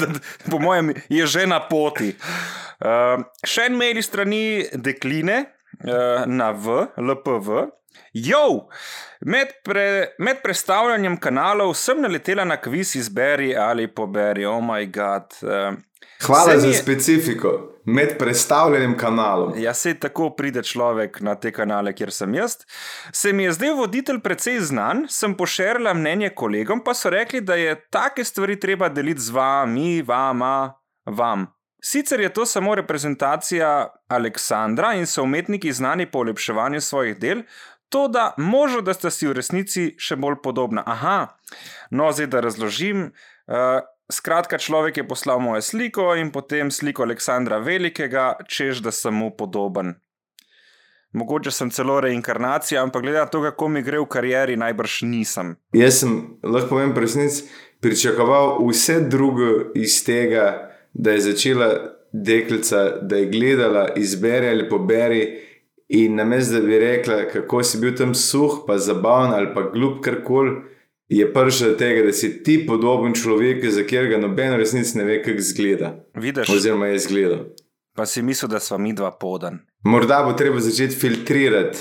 [0.00, 0.12] da,
[0.50, 2.12] Po mojem, je že na poti.
[2.78, 7.64] Uh, še en mail iz strani dekline uh, na V, LPV.
[8.12, 8.68] Jo,
[9.20, 9.86] med, pre,
[10.18, 15.32] med predstavljanjem kanalov sem naletela na kviz izberi ali poberi, oh moj bog.
[15.42, 15.74] Uh,
[16.26, 17.52] Hvala Se za je- specifiko
[17.84, 19.52] med predstavljenim kanalom.
[19.56, 22.56] Ja, se tako pride človek na te kanale, kjer sem jaz.
[23.12, 27.54] Se mi je zdaj voditelj precej znan, sem pošerila mnenje kolegom, pa so rekli, da
[27.54, 30.72] je take stvari treba deliti z vami, vama,
[31.06, 31.46] vam.
[31.82, 33.72] Sicer je to samo reprezentacija
[34.08, 37.42] Aleksandra in so umetniki znani po olepševanju svojih del,
[37.94, 40.82] to da možno, da sta si v resnici še bolj podobna.
[40.82, 41.36] Aha,
[41.94, 43.12] no, zdaj da razložim.
[43.46, 49.14] Uh, Skratka, človek je poslal mojo sliko in potem sliko Aleksandra Velikega, čež da sem
[49.16, 49.94] mu podoben.
[51.14, 55.54] Mogoče sem celo reinkarnacija, ampak glede na to, kako mi gre v karieri, najbrž nisem.
[55.72, 57.44] Jaz sem, lahko povem, resnic,
[57.80, 61.70] pričakoval vse drugo iz tega, da je začela
[62.12, 65.24] deklica, da je gledala, izberi ali poberi.
[65.94, 70.00] In namesto da bi rekla, kako si bil tam suh, pa zabaven ali pa glup,
[70.04, 70.56] karkoli,
[71.08, 75.20] je prišel do tega, da si ti podoben človeku, za katerega noben resnic ne ve,
[75.22, 75.90] kako izgleda.
[76.16, 77.44] Vidiš, Oziroma je izgledal.
[77.94, 79.58] pa si mislil, da sva mi dva podan.
[79.84, 81.78] Morda bo treba začeti filtrirati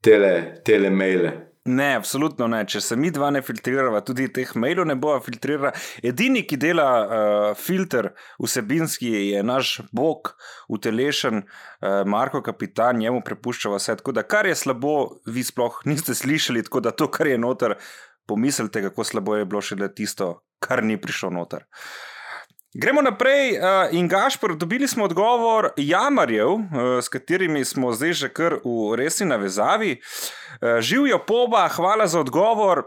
[0.00, 1.32] tele, tele maile.
[1.64, 2.64] Ne, absolutno ne.
[2.66, 5.70] Če se mi dva ne filtrirava, tudi teh mailov ne bova filtrirala.
[6.02, 8.08] Edini, ki dela uh, filter
[8.42, 10.32] vsebinski, je naš bog,
[10.74, 13.94] utelešen, uh, Marko Kapitan, njemu prepuščava vse.
[14.00, 14.96] Tako da, kar je slabo,
[15.30, 17.76] vi sploh niste slišali, tako da to, kar je noter,
[18.26, 21.68] pomislite, kako slabo je bilo še le tisto, kar ni prišlo noter.
[22.74, 26.64] Gremo naprej uh, in Gašpor, dobili smo odgovor jamarjev, uh,
[27.02, 30.00] s katerimi smo zdaj že kar v resni navezavi.
[30.00, 32.82] Uh, živijo poba, hvala za odgovor.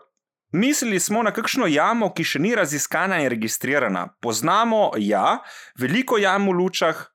[0.52, 4.08] Mislili smo na kakšno jamo, ki še ni raziskana in registrirana.
[4.22, 5.44] Poznamo, ja,
[5.78, 7.06] veliko jam v lučah.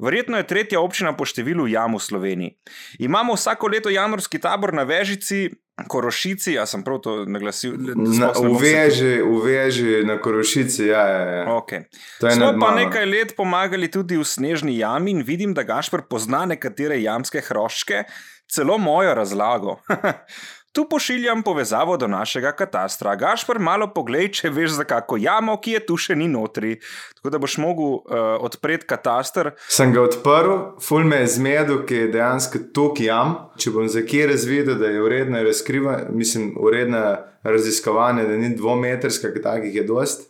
[0.00, 2.56] Verjetno je tretja občina po številu jam v Sloveniji.
[2.98, 7.74] Imamo vsako leto januarski tabor na Vežici, Korošici, a sem prav to naglasil.
[7.74, 11.44] Na, bom se- uveži, uveži na korošici, ja, ja, ja.
[11.50, 11.90] Okay.
[12.22, 16.44] Smo nad pa nekaj let pomagali tudi v snežni jami in vidim, da Gašpr pozna
[16.46, 18.04] nekatere jamske hroščke,
[18.46, 19.80] celo mojo razlago.
[20.74, 23.12] Tu pošiljam povezavo do našega katastra.
[23.16, 26.72] Gašpr, malo poglej, če veš za kako jamo, ki je tu še ni notri.
[27.14, 29.52] Tako da boš mogel uh, odpreti katastr.
[29.70, 33.36] Sem ga odprl, ful me je zmedel, ki je dejansko tok jam.
[33.54, 37.04] Če bom za kje razvidel, da je uredna razkriva, mislim, uredna
[37.46, 40.26] raziskovanja, da ni dvometrska, ki takih je dost,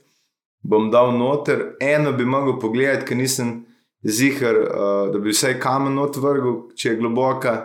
[0.61, 1.71] bom dal noter.
[1.81, 3.63] Eno bi mogel pogledati, ker nisem
[4.05, 7.63] zihar, uh, da bi vsaj kamen not vrgel, če je globoka.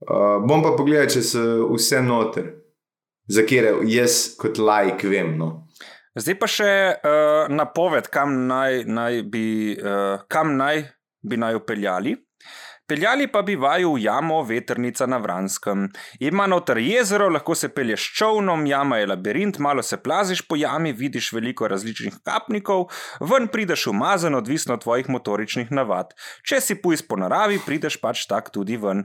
[0.00, 1.42] Uh, bom pa pogledal, če so
[1.74, 2.46] vse noter,
[3.28, 5.34] za kere jaz kot lajk vem.
[5.38, 5.50] No.
[6.16, 9.44] Zdaj pa še uh, napoved, kam naj, naj bi,
[9.76, 10.86] uh, kam naj
[11.22, 12.16] bi naj upeljali.
[12.90, 15.84] Peljali pa bi vaju v jamo veternica na Vranskem.
[16.18, 20.92] Ima noter jezero, lahko se pelješ čovnom, jama je labirint, malo se plaziš po jami,
[20.92, 22.88] vidiš veliko različnih kapnikov,
[23.20, 26.16] ven prideš umazan, odvisno od tvojih motoričnih navad.
[26.42, 29.04] Če si pujs po naravi, prideš pač tak tudi ven.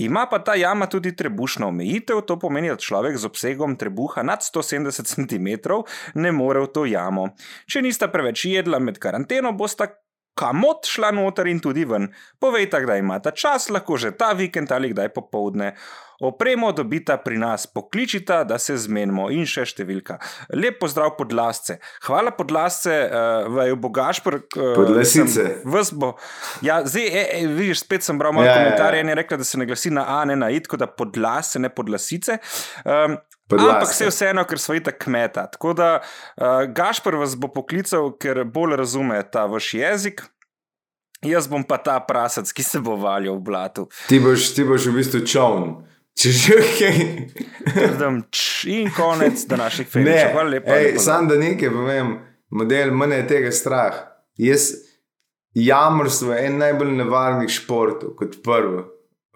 [0.00, 4.40] Ima pa ta jama tudi trebušno omejitev, to pomeni, da človek z obsegom trebuha nad
[4.40, 5.76] 170 cm
[6.14, 7.28] ne more v to jamo.
[7.68, 9.92] Če nista preveč jedla med karanteno, bosta
[10.36, 12.10] kamot šla noter in tudi ven.
[12.40, 15.72] Povejte, kdaj imate čas, lahko že ta vikend ali kdaj popovdne.
[16.20, 20.16] Opremo dobita pri nas, pokličita, da se zmenimo in še številka.
[20.56, 21.78] Lep pozdrav podlasce.
[22.06, 24.22] Hvala podlasce, uh, vaju bogaš.
[24.24, 24.40] Uh,
[24.76, 25.46] Podlasice.
[25.64, 26.14] Vzbo.
[26.64, 28.64] Ja, zdaj, e, e, vidiš, spet sem bral malo Ja, ja, ja.
[28.64, 30.88] komentarje in je rekla, da se ne glasi na A, ne na I, tako da
[30.88, 32.38] podlase, ne podlasice.
[32.84, 33.74] Um, Podlaske.
[33.76, 35.44] Ampak vse vseeno, ker smo ita kmeta.
[35.52, 40.24] Tako da uh, Gašpr vas bo poklical, ker bolj razume ta vaš jezik.
[41.22, 43.86] Jaz bom pa ta prasac, ki se bo valjal v blatu.
[44.10, 45.70] Ti boš, ti boš v bistvu čovn.
[46.16, 46.56] Če že
[48.32, 50.32] č, in konec današnjih Ne, filmov.
[50.32, 50.76] Hvala lepa.
[50.78, 51.02] ej, lepo.
[51.04, 52.14] sam da nekaj povem,
[52.50, 53.98] model, mene je tega strah.
[54.40, 54.70] Jaz,
[55.54, 58.86] jamrstvo je en najbolj nevarnih športov, kot prvo,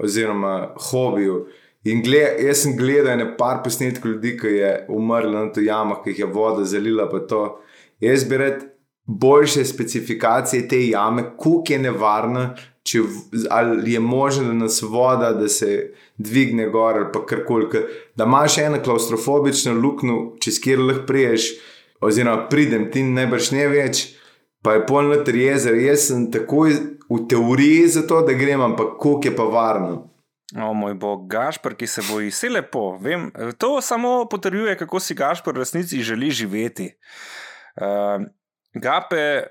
[0.00, 1.44] oziroma hobijev.
[1.84, 6.00] In gled, jaz sem gledal ne par posnetkov ljudi, ki je umrlo na to jamo,
[6.04, 7.08] ki jih je voda zalila.
[7.28, 7.60] to.
[8.00, 8.64] Jaz bi rad
[9.04, 13.00] boljše specifikacije te jame, koliko je nevarna, če,
[13.50, 17.70] ali je možno, da nas voda, da se dvigne gor ali pa karkoli.
[17.70, 17.84] ke-
[18.16, 21.50] Da imaš eno klaustrofobično luknjo, čez kjer lahko priješ,
[22.00, 24.04] oziroma pridem ti najbrž ne več,
[24.62, 25.74] pa je polno ter jezer.
[25.76, 26.70] Jaz sem takoj
[27.10, 30.06] v teoriji za to, da grem, ampak koliko je pa varno.
[30.56, 32.98] O moj bog, Gašpr, ki se boji, vse lepo.
[32.98, 36.88] Vem, to samo potrjuje, kako si Gašpr v resnici želi živeti.
[37.76, 38.24] Uh,
[38.74, 39.46] Gape,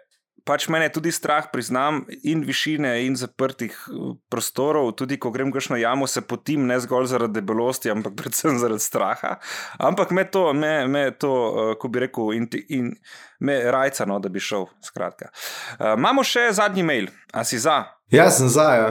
[0.46, 4.92] pač mene je tudi strah, priznam, in višine, in zaprtih eh, prostorov.
[5.00, 8.84] Tudi ko grem v kakšno jamo, se potim ne zgolj zaradi debelosti, ampak predvsem zaradi
[8.84, 9.38] straha.
[9.78, 12.94] Ampak me to, me, me to uh, ko bi rekel, in, in
[13.40, 14.68] me rajca, no, da bi šel.
[14.86, 15.32] Skratka.
[15.78, 17.84] Uh, imamo še zadnji mail, a si za?
[18.14, 18.90] Jaz sem za, ja.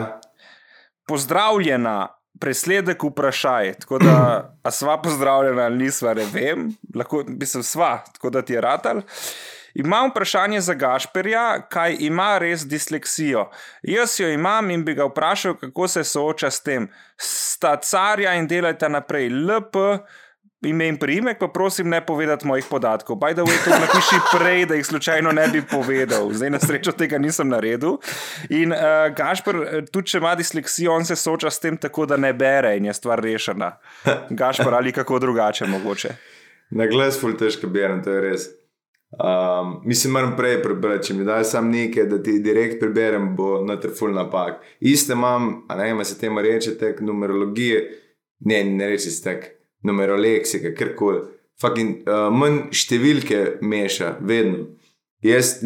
[1.08, 2.08] pozdravljena,
[2.38, 3.72] presledek vprašaj.
[3.82, 4.16] Tako da,
[4.62, 8.60] a sva pozdravljena ali nisva, ne vem, lahko bi se sva, tako da ti je
[8.60, 9.02] ratal.
[9.74, 13.50] Imam vprašanje za Gašperja, kaj ima res disleksijo.
[13.82, 16.88] Jaz jo imam in bi ga vprašal, kako se sooča s tem.
[17.16, 19.28] Sta carja in delajte naprej.
[19.28, 19.76] LP,
[20.62, 23.16] ime in priimek, pa prosim ne povedati mojih podatkov.
[23.16, 26.32] By the way, to napiši prej, da jih slučajno ne bi povedal.
[26.32, 27.98] Zdaj na srečo tega nisem naredil.
[28.50, 28.78] In uh,
[29.16, 32.76] Gašpr, eh, tudi če ima disleksijo, on se sooča s tem tako, da ne bere
[32.76, 33.76] in je stvar rešena.
[34.40, 36.14] Gašpr ali kako drugače mogoče.
[36.70, 38.48] Na glas ful težko berem, to je res.
[39.10, 43.62] Um, mislim, moram prej prebrati, če mi daš sam nekaj, da ti direkt preberem, bo
[43.64, 44.60] noter ful napak.
[44.80, 47.80] Iste imam, a ne vem, se temu reče tek numerologije,
[48.44, 49.46] ne, ne reče se tek
[49.88, 51.24] numeroleksika, karkoli.
[51.58, 54.68] Fucking, uh, manj številke meša, vedno.
[55.24, 55.56] Jaz,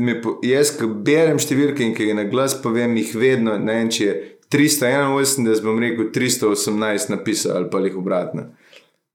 [0.46, 4.06] jaz ko berem številke in ki jih na glas povem, jih vedno, ne vem, če
[4.06, 4.14] je
[4.52, 8.52] 381, bom rekel 318 napisal ali pa jih obratno.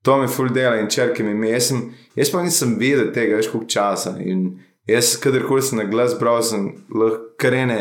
[0.02, 1.50] To mi ful dela in črke mi ime.
[1.50, 1.82] Jaz, sem,
[2.16, 4.14] jaz pa nisem videl tega več koliko časa.
[4.22, 4.58] In
[4.88, 7.78] jaz, kadarkoli sem na glas bral, sem lahko karene,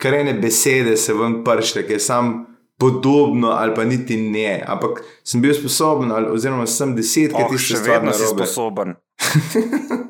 [0.00, 2.32] karene besede se ven pršle, ki je sam
[2.78, 4.62] podobno ali pa niti ne.
[4.66, 8.46] Ampak sem bil sposoben, ali, oziroma sem desetkrat Oh, iste še stvari vedno si narobe.
[8.46, 8.94] sposoben.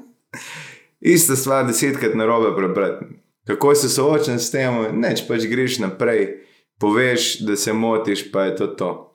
[1.01, 3.05] Ista stvar desetkrat narobe prebrati.
[3.47, 6.27] Kako se soočam s tem, neč pač greš naprej,
[6.79, 9.08] poveš, da se motiš, pa je to to.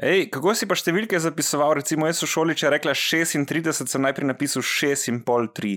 [0.00, 1.74] Ej, kako si pa številke zapisoval?
[1.76, 5.74] Recimo, jaz v šoli, če rekla 36, sem najprej napisal 6,5-3.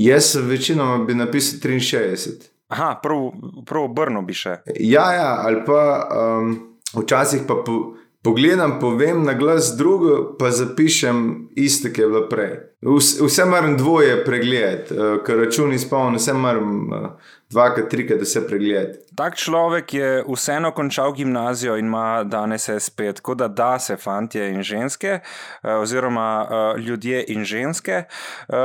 [0.00, 2.48] Jaz sem večinoma bi napisal 63.
[2.72, 3.28] Aha, prav,
[3.68, 4.62] prav obrno bi še.
[4.80, 6.54] Ja, ja, ali pa um,
[6.96, 7.76] včasih pa po,
[8.24, 11.20] pogledam, povem na glas drugo, pa zapišem
[11.60, 12.54] isto, ki je bilo prej.
[12.88, 18.46] Vse, vse moram dvoje pregledati, uh, ker račun izpolnjen, vse moram uh, dvakrat, trikrat vse
[18.46, 18.98] pregledati.
[19.16, 24.50] Tak človek je vseeno končal gimnazijo in ima danes SP, tako da da se fantje
[24.50, 28.04] in ženske, uh, oziroma uh, ljudje in ženske,
[28.48, 28.56] uh,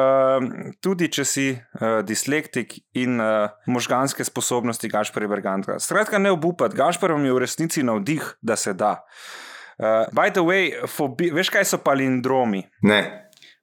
[0.82, 1.48] tudi če si
[2.04, 3.20] dislektik in
[3.68, 5.80] možganske sposobnosti Gašpora Berganta.
[5.80, 9.04] Skratka, ne obupati, Gašpor vam je v resnici navdih, da se da.
[9.78, 12.64] Uh, by the way, fobi, veš kaj so palindromi?
[12.82, 13.02] Ne.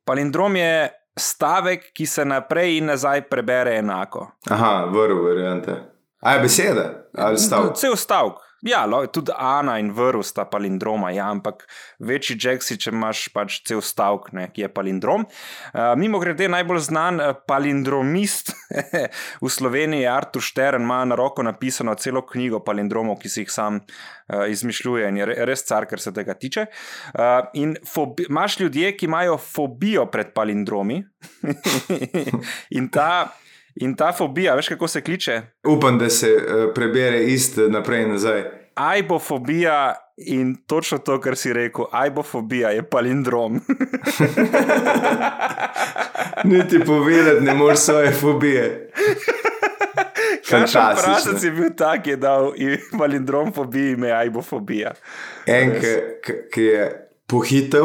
[0.04, 0.88] Palindrom je
[1.20, 4.26] stavek, ki se naprej in nazaj prebere enako.
[4.50, 5.76] Aha, vrl, variante.
[6.20, 7.76] A je beseda ali stavek?
[7.76, 8.49] Cel stavek.
[8.62, 11.64] Ja, tudi Ana in Vrl sta palindroma, ja, ampak
[11.98, 15.24] večji Jacksi, če imaš pač cel stavek, ki je palindrom.
[15.72, 18.52] Uh, Mimo grede, najbolj znan uh, palindromist
[19.44, 23.52] v Sloveniji je Artur Štern, ima na roko napisano celo knjigo palindromov, ki si jih
[23.54, 26.68] sam uh, izmišljuje in je res car, kar se tega tiče.
[27.14, 27.78] Uh, in
[28.28, 31.00] imaš ljudje, ki imajo fobijo pred palindromi
[32.78, 33.30] in ta.
[33.74, 35.42] In ta fobija, veš kako se kliče?
[35.68, 38.44] Upam, da se uh, prebere isto naprej in nazaj.
[38.74, 43.54] Ajbofobija in točno to, kar si rekel, ajbofobija je palindrom.
[46.44, 48.90] Niti povedati ne moreš svoje fobije.
[50.46, 52.52] Vprašanje je bil tak, je dal
[52.98, 54.92] palindrom fobiji ime ajbofobija.
[55.46, 55.72] En,
[56.52, 57.84] ki je pohitev,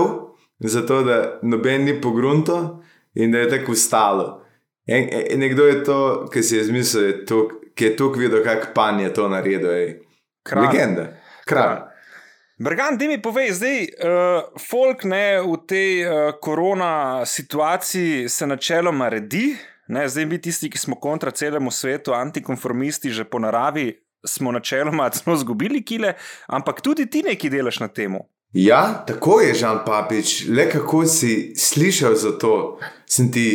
[0.60, 4.45] zato da noben ni pogrunto in da je tako ustalo.
[4.86, 6.00] En, en, nekdo je to,
[6.34, 7.26] ki si je izmislil,
[7.76, 9.70] ki je tukaj videl, kako pan je to naredil.
[10.56, 11.10] Legenda,
[11.46, 11.80] kralj.
[12.58, 19.10] Brgan, da mi povej, zdaj, uh, folk ne v tej uh, korona situaciji se načeloma
[19.10, 24.52] redi, ne, zdaj mi tisti, ki smo kontra celemu svetu, antikonformisti, že po naravi smo
[24.52, 26.14] načeloma celo zgubili kile,
[26.48, 28.16] ampak tudi ti nekaj delaš na tem.
[28.54, 33.46] Ja, tako je, Žan Papič, le kako si slišal za to, sem ti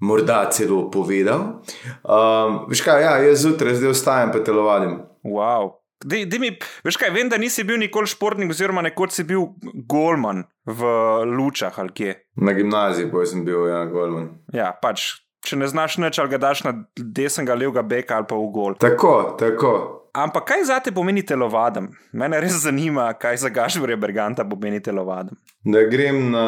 [0.00, 1.62] morda celo povedal.
[2.04, 4.98] Um, veš kaj, ja, jaz zjutraj zdaj ostajam pa telovadim.
[5.24, 5.78] Wow.
[5.98, 6.50] Dej, dej mi,
[6.86, 9.48] veš kaj, vem, da nisi bil nikoli športnik, oziroma nekoč si bil
[9.90, 10.90] golman v
[11.26, 12.12] Lučah ali kje.
[12.38, 14.30] Na gimnaziji pa sem bil, ja, golman.
[14.54, 15.08] Ja, pač,
[15.42, 18.78] če ne znaš nič, ali ga daš na desnega, levega beka ali pa v gol.
[18.78, 19.72] Tako, tako.
[20.18, 21.90] Ampak kaj za te pomeni telovadem?
[22.16, 25.36] Mene res zanima, kaj za Gašvorja Berganta pomeni telovadem.
[25.66, 26.46] Da grem na,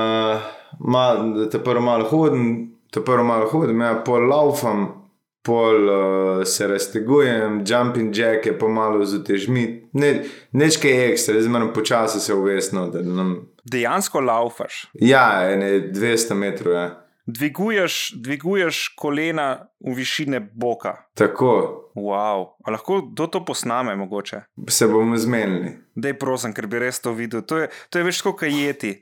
[0.79, 1.05] ma,
[1.37, 5.01] da te prvo malo hodim, te prvo malo hodim, ja, pol laufam
[5.43, 10.11] pol uh, se raztegujem, jumping jack je pomalo z utežmi, ne,
[10.53, 12.87] nekaj ekstra, moram počasi se uvesno.
[13.03, 13.37] Nam...
[13.65, 14.87] Dejansko laufaš.
[14.95, 16.75] Ja, ne 200 metrov.
[16.75, 16.89] Ja.
[17.27, 20.97] Dviguješ, dviguješ kolena v višine boka.
[21.15, 21.53] Tako.
[21.95, 22.47] Wow.
[22.67, 24.41] A lahko do to posname, mogoče.
[24.69, 25.77] Se bomo zmenili.
[25.95, 27.45] Dej, prosim, ker bi res to videl.
[27.47, 28.97] To je, to je več kot jeti.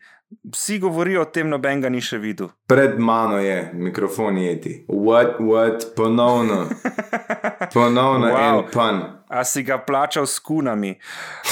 [0.53, 2.51] Vsi govorijo o tem, noben ga ni še videl.
[2.69, 4.75] Pred mano je mikrofon jeti.
[4.88, 6.67] What, what, ponovno.
[7.75, 8.59] Ponovno wow.
[8.59, 9.01] en pan.
[9.29, 10.95] A si ga plačal s kunami?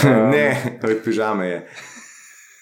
[0.04, 0.28] Um...
[0.30, 1.60] ne, od pižame je.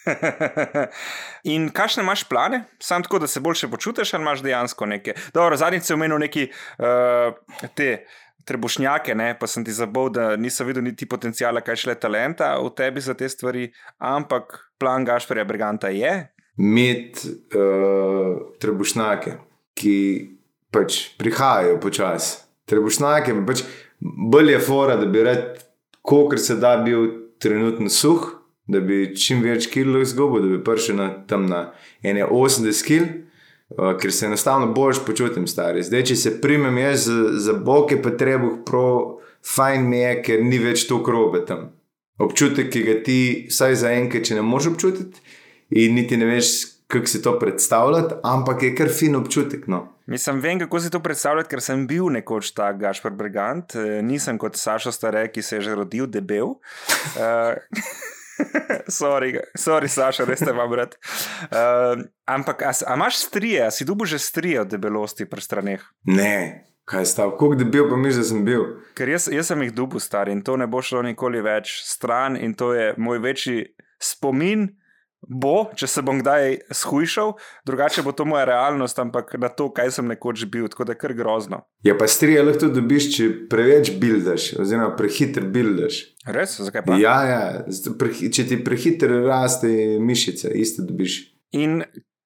[1.54, 5.14] In kakšne imaš plane, samo tako, da se boljše počutiš, ali imaš dejansko nekaj?
[5.34, 6.46] Dobro, zadnjič si omenil neki
[6.78, 8.04] uh, te
[8.44, 9.32] trebušnjake, ne?
[9.38, 13.14] pa sem ti zabav, da nisem videl niti potencijala, kaj šele talenta v tebi za
[13.14, 16.12] te stvari, ampak plan Gašporja Briganta je.
[16.58, 19.36] Imeti uh, trebušnjake,
[19.74, 19.96] ki
[20.70, 22.38] pač prihajajo počasi.
[22.70, 23.64] Trebušnjake, pač
[24.00, 25.58] bolje je fora, da bi rad,
[26.02, 27.08] kolikor se da, bil
[27.42, 28.30] trenutno suh,
[28.66, 31.66] da bi čim več kilo izgubil, da bi prišel na tam na
[32.02, 33.23] 81 kg.
[33.72, 35.82] Uh, ker se enostavno bolj počutim stari.
[35.82, 40.44] Zdaj, če se primem jaz za, za boke, pa treba prav fajn mi je, ker
[40.44, 41.70] ni več to krobe tam.
[42.20, 43.18] Občutek, ki ga ti,
[43.50, 45.24] vsaj za enkrat, če ne moreš občutiti,
[45.74, 46.52] in niti ne veš,
[46.92, 49.66] kako si to predstavljati, ampak je kar fin občutek.
[49.72, 49.82] No.
[50.06, 53.74] Mislim, vem, kako si to predstavljati, ker sem bil nekoč ta Gašpor Brigant,
[54.04, 56.54] nisem kot Saša Stare, ki se je že rodil debel.
[57.16, 57.56] Uh,
[59.00, 60.96] sorry, sorry, Saša, res te imam rad.
[61.48, 65.82] Uh, ampak, a, a imaš strije, a si dubo že strije od debelosti pri straneh?
[66.04, 66.64] Ne.
[66.84, 68.64] Kaj je stav, kako je bil, pa mi že sem bil.
[68.94, 72.36] Ker jaz, jaz sem jih dubu star in to ne bo šlo nikoli več stran,
[72.36, 74.68] in to je moj večji spomin,
[75.28, 77.34] bo, če se bom kdaj shujšal,
[77.66, 81.00] drugače bo to moja realnost, ampak na to, kaj sem nekoč bil, tako da je
[81.00, 81.62] kar grozno.
[81.86, 86.00] Ja, pa strije lahko dobiš, če preveč bildaš, oziroma prehiter bildaš.
[86.26, 86.98] Res, zakaj pa?
[87.00, 87.42] Ja, ja.
[88.32, 89.70] če ti prehiter raste
[90.00, 91.20] mišice, isto dobiš.
[91.54, 91.82] In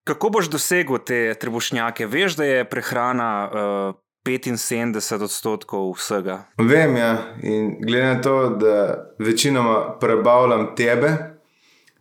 [0.09, 2.07] kako boš dosegel te trebušnjake?
[2.09, 3.33] Veš, da je prehrana.
[3.49, 6.43] Uh, 75 odstotkov vsega.
[6.61, 7.17] Vem, ja.
[7.43, 8.75] In glede na to, da
[9.19, 11.38] večinoma prebavljam tebe,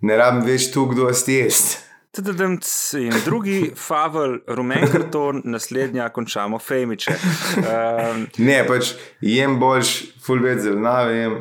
[0.02, 1.84] ne rabim več tu, kdo si jesti.
[2.18, 7.14] TDDMC in drugi favel, rumen karton, naslednja končamo fejmiče.
[7.58, 9.93] Um, Ne, pač jem boljš,
[10.26, 11.38] full več zelenjave, jem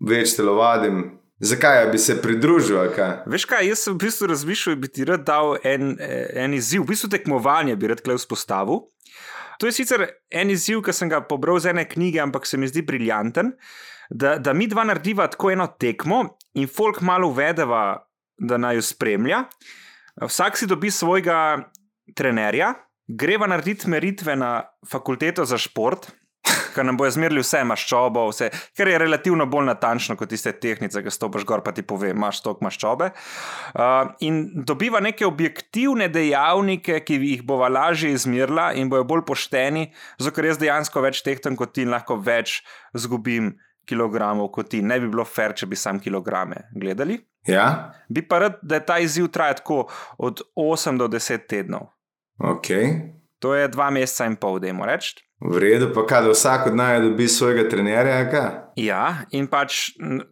[0.00, 1.04] več telovadim.
[1.44, 2.78] Zakaj bi se pridružil?
[2.94, 3.24] kaj?
[3.28, 6.86] veš kaj, jaz sem v bistvu razmišljal, bi ti rad dal en, eh, en izziv,
[6.86, 8.86] v bistvu tekmovanje bi rad tukaj vzpostavil.
[9.58, 12.68] To je sicer en izziv, ki sem ga pobral z ene knjige, ampak se mi
[12.70, 13.54] zdi briljanten.
[14.10, 16.24] Da, da mi dva narediva tako eno tekmo
[16.60, 18.04] in folk malo uvedeva,
[18.38, 19.44] da naj jo spremlja.
[20.22, 21.38] Vsak si dobi svojega
[22.14, 22.74] trenerja,
[23.08, 26.10] greva narediti meritve na fakulteto za šport.
[26.74, 31.02] Ker nam bojo zmerili vse maščobo, vse, kar je relativno bolj natančno kot tiste tehnice,
[31.04, 33.10] ki stopiš gor, pa ti pove, imaš toliko maščobe.
[33.74, 39.86] Uh, in dobiva neke objektivne dejavnike, ki jih bova lažje izmerila in bojo bolj pošteni,
[40.18, 42.60] zato ker jaz dejansko več tehtam kot ti in lahko več
[42.94, 43.54] zgubim
[43.86, 44.82] kilogramov kot ti.
[44.82, 47.18] Ne bi bilo fair, če bi sam kilograme gledali.
[47.46, 49.82] Ja, Bi pa rad, da je ta izziv traja tako
[50.16, 51.90] od 8 do 10 tednov.
[52.40, 52.70] ok,
[53.44, 55.18] To je dva meseca in pol, da jim reči.
[55.44, 58.46] v redu, pa kaj, da vsak od naj dobi svojega trenerja, kaj?
[58.80, 59.90] Ja, in pač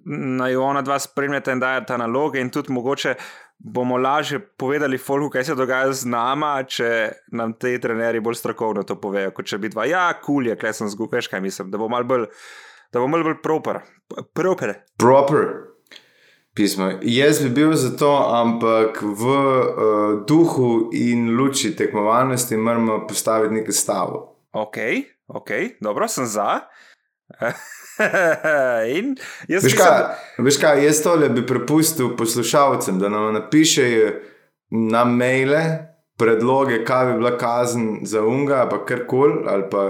[0.09, 3.13] naj ona dva spremljata in dajata naloge, in tudi mogoče
[3.59, 6.89] bomo lažje povedali, folku, kaj se dogaja z nama, če
[7.37, 10.73] nam te trenerji bolj strokovno to povejo, kot če bi dva, ja, kul je, klej
[10.81, 12.25] sem zgubil, veš kaj mislim, da bo mal bolj,
[12.95, 13.83] da bo mal bolj proper.
[14.33, 14.75] proper.
[14.97, 15.72] Proper.
[16.55, 16.91] Pismo.
[17.03, 23.73] Jaz bi bil za to, ampak v uh, duhu in luči tekmovalnosti moramo postaviti nekaj
[23.73, 24.19] stavo.
[24.53, 24.77] Ok,
[25.29, 25.51] ok,
[25.81, 26.61] dobro, sem za.
[28.97, 29.17] in
[29.49, 30.03] jaz Veš kaj,
[30.39, 34.13] veš kaj, jaz tole bi prepustil poslušalcem, da nam napišejo
[34.93, 35.63] na maile
[36.19, 39.89] predloge, kaj bi bila kazen za unga, pa karkoli, ali pa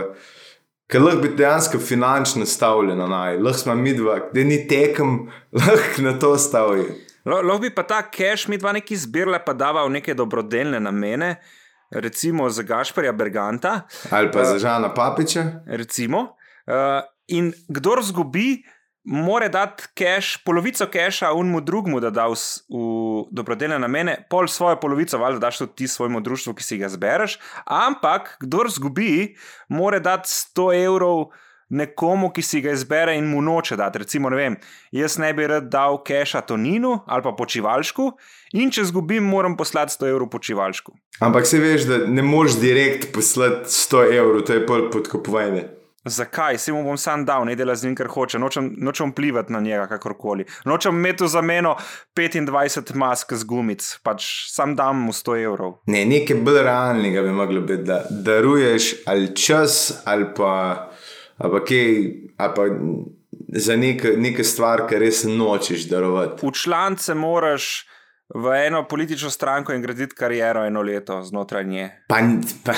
[0.93, 5.15] ker lahko bi dejansko finančno stavljeno naj, lahko smo mi dva, da ni tekem,
[5.59, 6.91] lahko na to stavijo.
[7.25, 10.81] Lo- Lahko bi pa ta cash mi dva neki zbirala, pa dava v neke dobrodelne
[10.81, 11.37] namene,
[11.93, 13.81] recimo za Gašparja Berganta.
[14.11, 15.45] Ali pa za Žana Papiča.
[15.69, 16.19] recimo.
[16.65, 18.63] Uh, in kdor zgubi,
[19.05, 24.47] mora dati cash, polovico keša unmu drugmu, da da v, s- v dobrodelne namene, pol
[24.47, 27.39] svojo polovico, valjda daš tudi ti svojemu društvu, ki si ga zbereš.
[27.67, 29.35] Ampak, kdor zgubi,
[29.69, 31.27] mora dati 100 evrov.
[31.73, 33.99] Nekomu, ki si ga izbere in mu noče dati.
[33.99, 34.57] Recimo, ne vem,
[34.93, 38.11] jaz ne bi rad dal keša Toninu ali pa počivalšku,
[38.53, 40.93] in če zgubim, moram poslati 100 evrov počivalšku.
[41.25, 45.65] Ampak se veš, da ne moreš direkt poslati 100 evrov, to je pol podkupovanje.
[46.05, 46.59] Zakaj?
[46.59, 49.61] Se mu bom sam dal, ne dela z njim, kar hoče, nočem, nočem vplivati na
[49.61, 50.45] njega, kakorkoli.
[50.65, 51.77] Nočem imeti v zameno
[52.17, 55.79] 25 mask z gumic, pač sam dam mu 100 evrov.
[55.87, 60.91] Ne, nekaj bolj realnega bi moglo biti, da daruješ ali čas, ali pa,
[61.39, 61.95] ali pa kaj,
[62.37, 62.69] ali pa
[63.63, 66.47] za neke, neke stvar, ki res nočeš darovati.
[66.47, 67.87] V člance moraš
[68.35, 71.91] v eno politično stranko in graditi kariero eno leto znotraj nje.
[72.09, 72.17] Pa,
[72.65, 72.73] pa,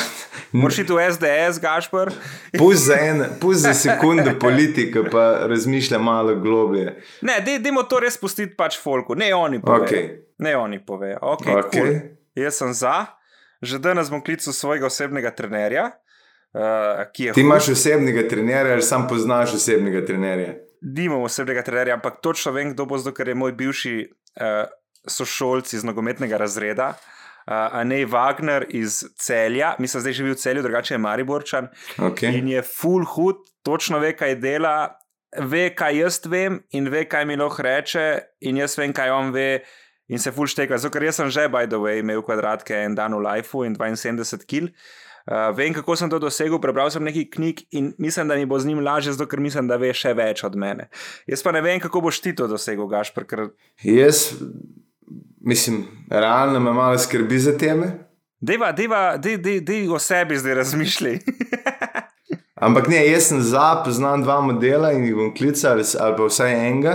[0.53, 2.11] Moraš iti v SDS, Gašpr.
[2.59, 6.97] Pusti za, en- pusti za sekundo politiko, pa razmišlja malo globlje.
[7.23, 9.85] Ne, dajmo to res pustiti pač folku, ne oni povejo.
[9.85, 10.05] Okej.
[10.39, 11.19] Ne oni povejo.
[11.23, 11.81] Okay, Okej.
[11.81, 11.95] cool.
[12.35, 13.07] Jaz sem za,
[13.63, 15.93] že danes bom klical svojega osebnega trenerja.
[16.55, 17.39] Uh, Ti hud.
[17.39, 20.55] imaš osebnega trenerja, ali sam poznaš osebnega trenerja.
[20.83, 23.95] nimam osebnega trenerja, ampak točno vem, kdo bo zdaj, ker je moj bivši
[24.41, 24.67] uh,
[25.11, 26.95] sošolc iz nogometnega razreda.
[27.45, 31.69] Uh, Anej Wagner iz Celja, mislim, zdaj živi v Celju, drugače je Mariborčan.
[31.99, 32.39] Okay.
[32.39, 34.97] In je full hud, točno ve, kaj dela,
[35.37, 38.05] ve, kaj jaz vem, in ve, kaj mi lahko reče,
[38.41, 39.61] in jaz vem, kaj on ve,
[40.09, 40.79] in se full šteka.
[40.79, 43.77] Zato, ker jaz sem že, by the way, imel kvadratke en dan v lifeu in
[43.77, 44.73] 72 kg.
[45.25, 48.59] Uh, vem, kako sem to dosegel, prebral sem nekaj knjig in mislim, da mi bo
[48.61, 50.91] z njim lažje, zato ker mislim, da ve še več od mene.
[51.25, 53.47] Jaz pa ne vem, kako boš ti to dosegel, Gašpr, ker
[53.89, 54.35] Jaz,
[55.41, 57.93] mislim, realno me malo skrbi za teme.
[58.41, 61.19] deva, deva, dej, dej, dej o sebi zdaj razmišljaj.
[62.65, 66.55] Ampak ne, jaz sem za, poznam dva modela in jih bom klical, ali, pa vsaj
[66.55, 66.95] enega,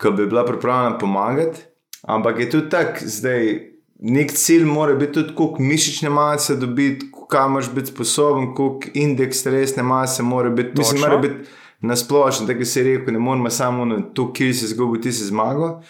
[0.00, 1.60] ki bi bila pripravljena pomagati.
[2.02, 3.72] Ampak je tudi tako, zdaj
[4.02, 9.42] nek cilj mora biti tudi, koliko mišične mase dobiti, kaj moraš biti sposoben, koliko indeks
[9.42, 10.72] telesne mase mora biti.
[10.78, 11.48] Mislim, mora biti
[11.80, 15.12] na splošno, tako kot si rekel, ne moramo samo na to, kje si izgubil, ti
[15.12, 15.80] si zmagal.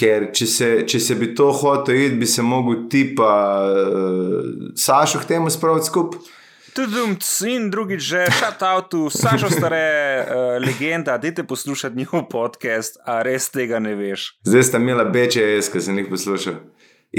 [0.00, 3.32] Ker če se, če se bi to hotel iti, bi se mogel ti pa
[3.68, 6.20] uh, Sašo k temu spraviti skupaj.
[6.74, 7.02] Tudi
[7.50, 9.84] in drugič, že šat avtu, Sašo stare
[10.22, 14.38] uh, legenda, dajte poslušati njihov podcast, a res tega ne veš.
[14.46, 16.60] Zdaj sta imela beče, jaz, ki sem jih poslušal.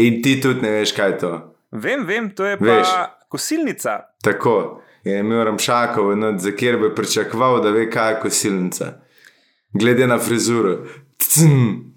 [0.01, 1.33] In ti tudi ne veš, kaj je to.
[1.71, 2.87] Vem, vem, to je Veš.
[2.87, 3.99] pa kosilnica.
[4.23, 8.93] Tako je imel Ramšakov, no, za kjer bi pričakoval, da ve, kaj je kosilnica.
[9.73, 10.77] Glede na frizuro.
[11.17, 11.91] Tcm.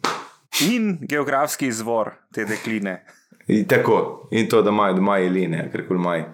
[0.61, 3.03] In geografski izvor te dekline.
[3.47, 6.25] In tako, in to, da imajo doma jeline, kar koli imajo.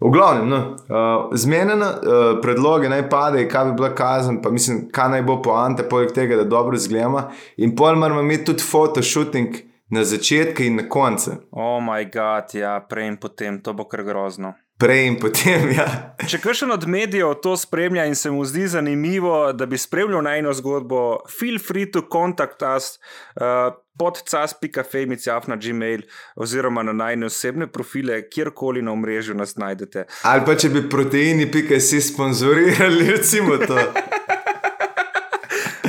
[0.00, 0.56] V glavnem, no,
[0.90, 5.36] uh, zmenjene uh, predloge naj pade, kaj bi bila kazen, pa mislim, kaj naj bo
[5.42, 7.28] poanta, poleg tega, da dobro zgleda.
[7.56, 9.62] In pol moramo imeti tudi fotoshooting
[9.94, 11.38] na začetku in na koncu.
[11.50, 14.54] O oh moj bog, ja, prej in potem, to bo kar grozno.
[14.78, 15.86] Prej in potem, ja.
[16.26, 20.54] Če kakšen od medijev to spremlja in se mu zdi zanimivo, da bi spremljal najno
[20.58, 22.96] zgodbo, feel free to contact us.
[23.36, 26.06] Uh, Pod cas.femicijaf na Gmail
[26.40, 30.06] oziroma na najne osebne profile, kjerkoli na omrežju nas najdete.
[30.24, 33.76] Ali pa če bi proteini, pika si sponzorirali, recimo to.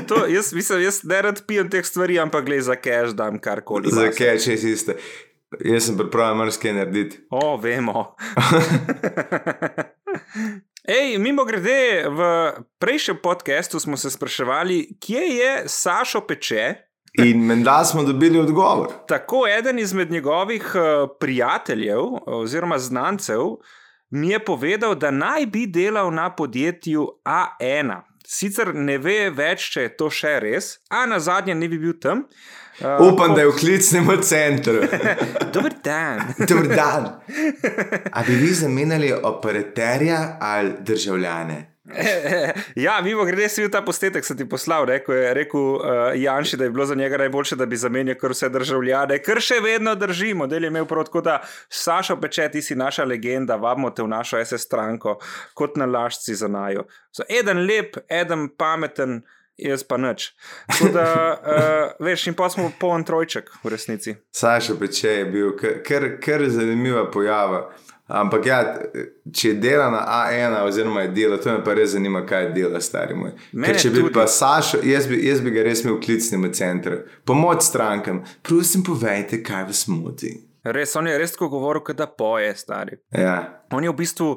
[0.07, 3.91] to jaz, mislim, jaz ne rad pijem teh stvari, ampak gledaj za cash, dam karkoli.
[3.91, 4.93] Za cash je isto.
[5.59, 7.17] Jaz sem pripravljen marsikaj narediti.
[7.29, 8.15] O, vemo.
[10.87, 12.19] Ej, mimo grede, v
[12.79, 16.73] prejšnjem podkastu smo se spraševali, kje je Sašo Peče.
[17.23, 18.87] In menda smo dobili odgovor.
[19.11, 23.41] Tako eden izmed njegovih uh, prijateljev oziroma znancev
[24.09, 28.01] mi je povedal, da naj bi delal na podjetju A1.
[28.27, 31.95] Sicer ne ve več, če je to še res, a na zadnje ne bi bil
[32.01, 32.19] tam.
[32.19, 34.81] Uh, Upam, da je v klicnem centru.
[35.53, 36.33] Dober dan.
[36.47, 37.05] Dober dan.
[38.11, 41.73] A bi vi zamenjali operaterja ali državljane?
[42.85, 44.85] ja, mimo grede si bil ta posnetek, sem ti poslal.
[44.87, 48.31] Rekel je rekel, uh, Janši, da je bilo za njega najboljše, da bi zamenjal kar
[48.31, 50.33] vse državljane, kar še vedno drži.
[50.33, 54.11] Model je imel prav tako, da Saša peče, ti si naša legenda, vabimo te v
[54.15, 55.17] našo SS stranko,
[55.53, 56.87] kot na lašci za najo.
[57.11, 59.21] So eden lep, eden pameten.
[59.57, 60.31] Jaz pa nič.
[60.93, 64.15] Da, uh, veš, in pa smo poln trojček v resnici.
[64.33, 65.53] Saša peče je bil
[66.21, 67.67] kar zanimiva pojava.
[68.13, 68.57] Ampak, ja,
[69.31, 73.15] če dela na A1, oziroma je delo, to me pa res zanima, kaj dela, stari
[73.15, 73.31] moj.
[73.55, 74.11] Ker, če bi tudi.
[74.13, 78.83] pa Sašo, jaz bi, jaz bi ga res imel v klicnem centru, pomoč strankam, prosim,
[78.83, 80.33] povejte, kaj vas moti.
[80.63, 82.99] Res, on je res tako govoril, da poje, stari.
[83.11, 83.63] Ja.
[83.71, 84.29] On je v bistvu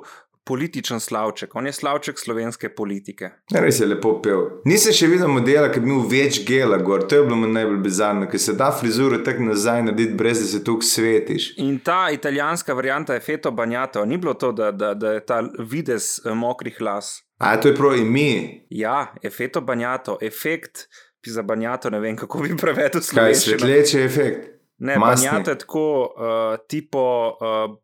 [0.47, 3.31] političen slavček, on je slavček slovenske politike.
[3.51, 4.45] Ja, res je lepo pel.
[4.65, 7.03] Nisem še videl modela, ki bi imel več gela, gor.
[7.09, 10.63] to je bilo najbolj bizarno, ker se da frizuro tako nazaj narediti, brez da se
[10.65, 11.49] tukaj svetiš.
[11.63, 15.43] In ta italijanska varianta je feto banjato, ni bilo to, da, da, da je ta
[15.59, 17.17] vides eh, mokrih las.
[17.39, 18.63] A to je prav ime.
[18.71, 20.87] Ja, je feto banjato, efekt.
[21.27, 23.19] Za banjato ne vem, kako bi prevedel slovenski.
[23.19, 24.45] Kaj je svetleče efekt?
[24.79, 27.03] Ne, banjato je tako, uh, tipo
[27.41, 27.75] uh,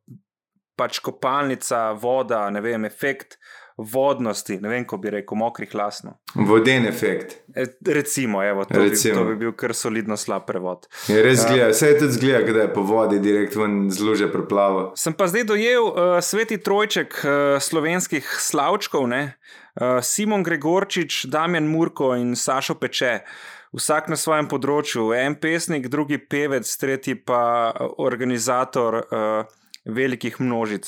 [0.83, 3.39] pač kopalnica, voda, ne vem, efekt
[3.77, 6.17] vodnosti, ne vem, ko bi rekel, mokrih lasno.
[6.35, 7.39] Voden efekt.
[7.55, 7.65] E,
[7.95, 9.15] recimo, evo, to, recimo.
[9.15, 10.87] Bi, to bi bil kar solidno slab prevod.
[11.09, 14.29] Je res zgleda, uh, vse je tudi zgleda, da je po vodi direkt ven zluže
[14.33, 14.91] preplavo.
[14.99, 19.25] Sem pa zdaj dojel uh, sveti trojček uh, slovenskih slavčkov, ne?
[19.73, 23.23] Uh, Simon Gregorčič, Damien Murko in Sašo Peče.
[23.73, 27.73] Vsak na svojem področju, en pesnik, drugi pevec, tretji pa
[28.05, 30.87] organizator uh, velikih množic,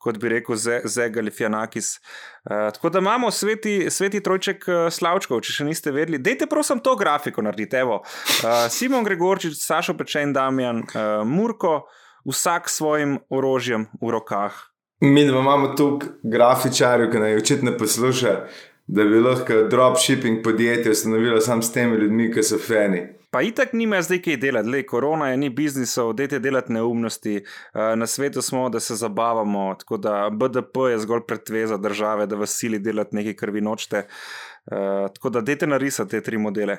[0.00, 0.56] kot bi rekel
[0.88, 1.98] Zegal Fianakis.
[2.44, 6.18] Uh, tako da imamo sveti, sveti trojček uh, Slavčkov, če še niste vedeli.
[6.18, 7.82] Dajte prosim to grafiko narediti.
[7.84, 8.00] Uh,
[8.72, 11.84] Simon Gregorčič, Sašo Pečen, Damjan, uh, Murko,
[12.28, 14.56] vsak s svojim orožjem v rokah.
[15.00, 18.42] Mi imamo tukaj grafičarje, ki naj očitno poslušajo,
[18.86, 23.19] da bi lahko dropshipping podjetje ustanovilo samo s temi ljudmi, ki so feni.
[23.30, 27.36] Pa itak nima zdaj kaj delati, le korona je ni biznisov, dajte delati neumnosti.
[27.36, 32.36] Eh, na svetu smo, da se zabavamo, tako da BDP je zgolj predveza države, da
[32.36, 34.06] vas sili delati nekaj, kar vi nočete.
[34.66, 34.76] Uh,
[35.14, 36.76] tako da dajte narisati te tri modele.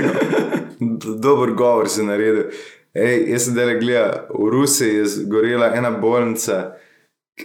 [1.22, 2.50] Dober govor si naredil.
[2.94, 3.80] Ej, jaz sem delal,
[4.28, 6.76] v Rusiji je zgorela ena bolnica.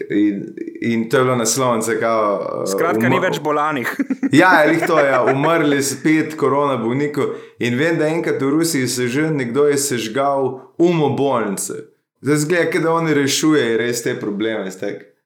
[0.09, 1.97] In, in to je bilo naslovnice.
[1.97, 3.89] Uh, Skratka, ni več bolanih.
[4.41, 7.35] ja, ali to je, ja, umrli spet korona bolnikov.
[7.59, 11.91] In vem, da enkrat v Rusiji se že nekdo je sežgal umo bolnice.
[12.21, 14.71] Zdaj zgleda, da oni rešujejo res te probleme.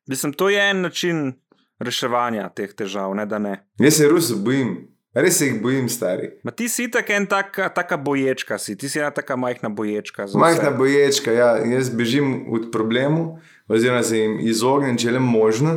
[0.08, 1.34] Mislim, to je en način
[1.80, 3.60] reševanja teh težav, ne da ne.
[3.80, 4.76] Jaz se Rusi bojim.
[5.16, 6.34] Res se jih bojim, stari.
[6.44, 8.76] Ma ti si tako en taka, taka boječka, si.
[8.76, 10.26] ti si ena taka majhna boječka.
[10.36, 11.56] Majhna boječka, ja.
[11.64, 13.38] Jaz bežim od problemov
[13.68, 15.76] oziroma se jim izognem, če le možno.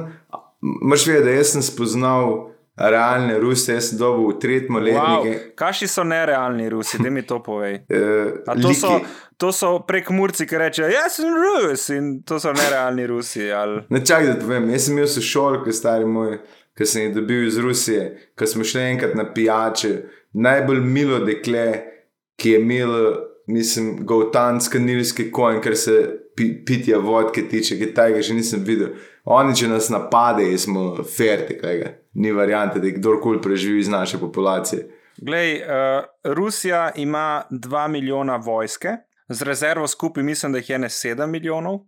[0.60, 5.30] Moš vedeti, da sem spoznal realne Ruse, jaz sem dobil v tretjem letniku.
[5.30, 5.54] Wow.
[5.58, 7.80] Kaši so nerealni Rusi, da mi to povej.
[7.94, 9.00] uh, to, so,
[9.36, 13.50] to so prek Murci, ki rečejo, jaz sem Rus in to so nerealni Rusi.
[13.52, 13.82] Ali...
[13.90, 16.38] Ne čakaj, da povem, jaz sem imel sošolke, stari moj.
[16.78, 18.02] Ki sem jih dobil iz Rusije,
[18.38, 19.88] ko smo šli enkrat na pijače,
[20.38, 21.64] najbolj milo dekle,
[22.38, 23.00] ki je imelo,
[23.48, 25.96] mislim, gautanske nilske konje, ker se
[26.66, 28.94] pitja vodke tiče, ki tega še nisem videl.
[29.24, 31.96] Oni, če nas napadejo, smo ferti, tega.
[32.18, 34.86] ni variante, da kdorkoli preživi iz naše populacije.
[35.22, 38.96] Glej, uh, Rusija ima 2 milijona vojske,
[39.28, 41.80] z rezervo skupaj mislim, da jih je ne 7 milijonov.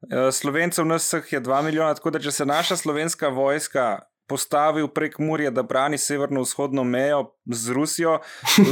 [0.00, 3.98] Eh, Slovencev nas vseh je 2 milijona, tako da če se naša slovenska vojska
[4.30, 8.18] postavi prek Murja, da brani severno-vzhodno mejo z Rusijo,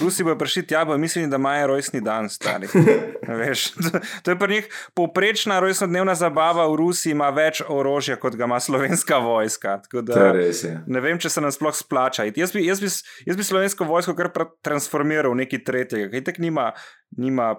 [0.03, 2.69] Rusi bodo prišli tja, bo mislili, da imajo rojstni dan, stari.
[3.41, 8.37] Veš, to, to je pri njih povprečna rojstnodnevna zabava v Rusiji, ima več orožja, kot
[8.39, 9.81] ga ima slovenska vojska.
[9.83, 10.31] Tako Da.
[10.39, 10.53] Je.
[10.87, 12.29] ne vem, če se nam sploh splača.
[12.37, 12.89] Jaz bi, jaz, bi,
[13.27, 14.31] jaz bi slovensko vojsko kar
[14.65, 16.71] transformiral v nekaj tretjega, ki tako nima,
[17.19, 17.51] nima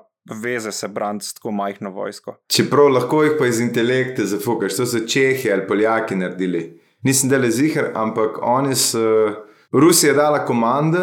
[0.43, 2.37] veze se braniti s tako majhno vojsko.
[2.47, 6.63] Čeprav lahko jih pa iz intelekta zafukaš, to so Čehi ali Poljaki naredili.
[7.03, 8.99] Nisem del zihar, ampak oni so.
[9.71, 10.99] Rusija je dala komande,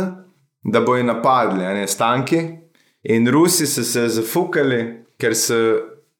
[0.62, 2.40] da bojo napadli, ne stanki.
[3.02, 5.54] In Rusi so se zafukali, ker so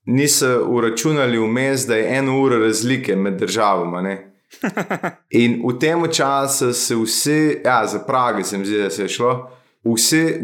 [0.07, 4.03] niso uračunali vmes, da je eno uro razlike med državama.
[4.03, 4.33] Ne?
[5.31, 9.09] In v tem času se vsi, ja, za Prago se mi zdi, da se je
[9.09, 9.51] šlo,
[9.85, 10.39] vsi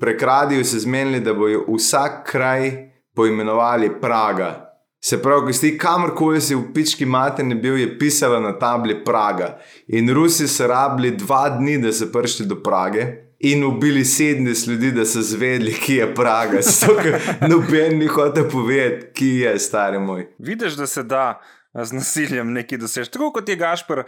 [0.00, 2.70] prekradijo se zmenili, da bojo vsak kraj
[3.14, 4.67] poimenovali Praga.
[5.00, 9.58] Se pravi, ko si kamorkoli si v pički materni bil, je pisala na tabli Praga.
[9.88, 13.06] In Rusi so rabili dva dni, da so prišli do Prage.
[13.40, 16.62] In ubili 70 ljudi, da so zvedeli, ki je Praga.
[16.66, 20.26] Zato, ker noben ni hotel povedati, ki je stari moj.
[20.38, 21.40] Vidiš, da se da
[21.74, 23.10] z nasiljem nekaj doseči.
[23.10, 24.06] Tako kot je Gašpr uh,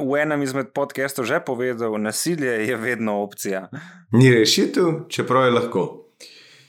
[0.00, 3.68] v enem izmed podcastov že povedal, nasilje je vedno opcija.
[4.12, 5.84] Ni rešitev, čeprav je lahko.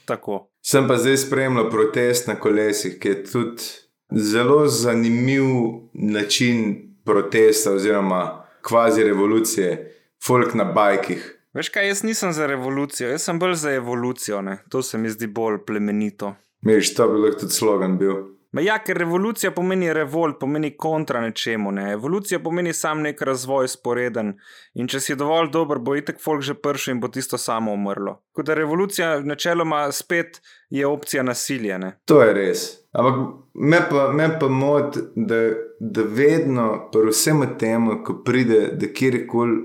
[0.04, 0.53] Tako.
[0.66, 3.62] Sem pa zdaj spremljal protest na kolesih, ki je tudi
[4.10, 5.44] zelo zanimiv
[5.92, 6.64] način
[7.04, 9.92] protesta oziroma kvazi revolucije,
[10.26, 11.30] folk na bajkih.
[11.54, 14.40] Veš kaj, jaz nisem za revolucijo, jaz sem bolj za evolucijo.
[14.42, 14.56] Ne?
[14.68, 16.34] To se mi zdi bolj plemenito.
[16.60, 18.14] Miš, to bi lahko tudi slogan bil.
[18.54, 21.72] Ma ja, ker revolucija pomeni revolt, pomeni kontra nečemu.
[21.74, 21.88] Ne?
[21.92, 24.36] Evolucija pomeni sam nek razvoj sporeden.
[24.78, 28.20] In če si dovolj dober, bo itek folk že pršel in bo tisto samo umrlo.
[28.30, 30.38] Tako da revolucija načeloma spet
[30.70, 31.80] je opcija nasilja.
[31.82, 31.96] Ne?
[32.06, 32.64] To je res.
[32.94, 33.20] Ampak
[33.54, 35.40] me pa, me pa moti, da,
[35.80, 39.62] da vedno, pri vsem tem, ko pride do kjerkoli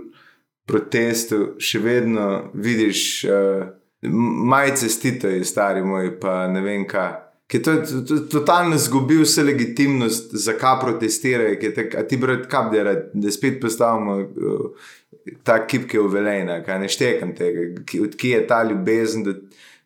[0.65, 2.25] protestov, še vedno
[2.57, 3.69] vidiš uh,
[4.49, 7.28] majice stite, stari moj, pa ne vem kaj.
[7.49, 12.45] To je to- to- totalno zgubil vse legitimnost, zakaj protestirajo, ker tak, a ti brat
[12.47, 14.69] kap delati, da spet postavimo uh,
[15.43, 19.33] ta kip, ki je uveljena, kaj ne štekam tega, ki, odkje je ta ljubezen do,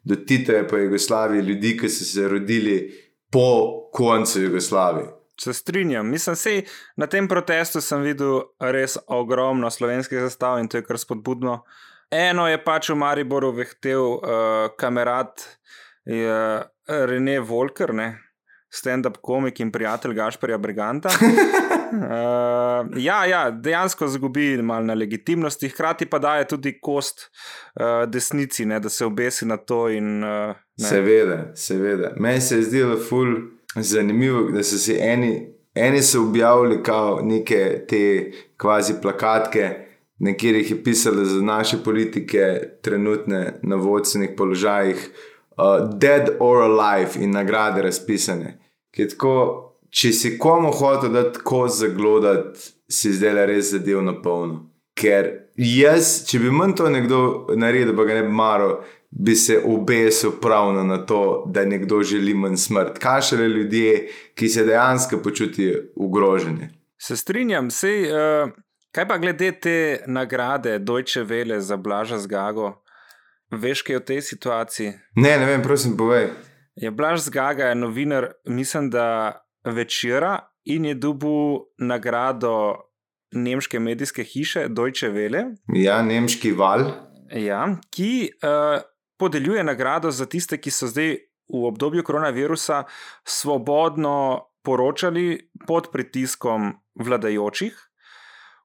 [0.04, 2.92] do Tita, pa Jugoslavije, ljudi, ki so se rodili
[3.32, 3.48] po
[3.94, 5.08] koncu Jugoslavije.
[5.40, 6.10] Se strinjam.
[6.12, 6.62] Mislim, sej
[7.00, 11.64] na tem protestu sem videl res ogromno slovenskih zastav in to je kar spodbudno.
[12.12, 14.20] Eno je pač v Mariboru vehtel uh,
[14.78, 15.42] kamerat
[16.06, 18.24] uh, Rene Volker, ne?
[18.74, 21.10] stand-up komik in prijatelj Gašperja Briganta.
[21.10, 28.66] Uh, ja, ja, dejansko zgubi malo na legitimnosti, hkrati pa daje tudi kost uh, desnici,
[28.66, 29.90] ne, da se obesi na to.
[29.90, 30.88] In, uh, ne.
[30.88, 32.14] Seveda, seveda.
[32.18, 33.36] Meni se je zdelo ful
[33.76, 39.70] zanimivo, da so si eni, eni so objavili kao neke te kvazi plakatke,
[40.20, 45.33] na katerih je pisalo za naše politike, trenutne na vodstvenih položajih, uh,
[46.00, 48.58] dead or alive in nagrade razpisane.
[48.94, 49.36] Ki tako,
[49.90, 54.68] če si komu hotel dati kost zaglodati, si zdaj res zadev na polno.
[54.94, 57.22] Ker jaz, če bi manj to nekdo
[57.58, 58.76] naredil, pa ga ne bi maral,
[59.10, 63.00] bi se obesil pravno na to, da nekdo želi manj smrt.
[63.02, 63.96] Kaj šele ljudje,
[64.36, 66.70] ki se dejansko počutijo ogroženi.
[67.02, 68.54] Se strinjam, sej, uh,
[68.94, 69.78] kaj pa glede te
[70.08, 72.83] nagrade Deutsche Welle za Blaža Zgago?
[73.54, 74.90] Veš, kaj je v tej situaciji?
[75.16, 76.32] Ne, ne vem, prosim, povej.
[76.76, 82.76] Je Blaž Zgaga je novinar, mislim, da večera in je dobil nagrado
[83.32, 86.84] nemške medijske hiše Deutsche Welle, Ja, nemški val.
[87.30, 88.82] ja, ki uh,
[89.18, 91.16] podeljuje nagrado za tiste, ki so zdaj
[91.50, 92.84] v obdobju koronavirusa
[93.26, 97.74] svobodno poročali pod pritiskom vladajočih.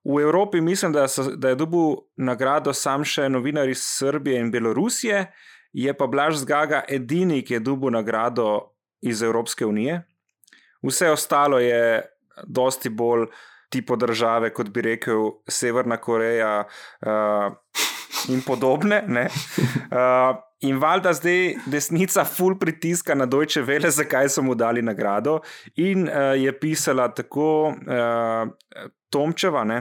[0.09, 4.51] V Evropi mislim, da, so, da je dobil nagrado sam še novinar iz Srbije in
[4.51, 5.27] Belorusije,
[5.73, 8.73] je pa Blaž Zgaga edini, ki je dobil nagrado
[9.05, 10.01] iz Evropske unije.
[10.83, 12.03] Vse ostalo je
[12.47, 13.27] dosti bolj
[13.69, 17.53] tipo države, kot bi rekel Severna Koreja uh,
[18.33, 19.03] in podobne.
[19.07, 19.29] ne.
[19.93, 25.41] Uh, in valjda zdaj desnica full pritiska na Deutsche Welle, zakaj so mu dali nagrado.
[25.77, 29.79] In uh, je pisala tako uh, Tomčeva, ne,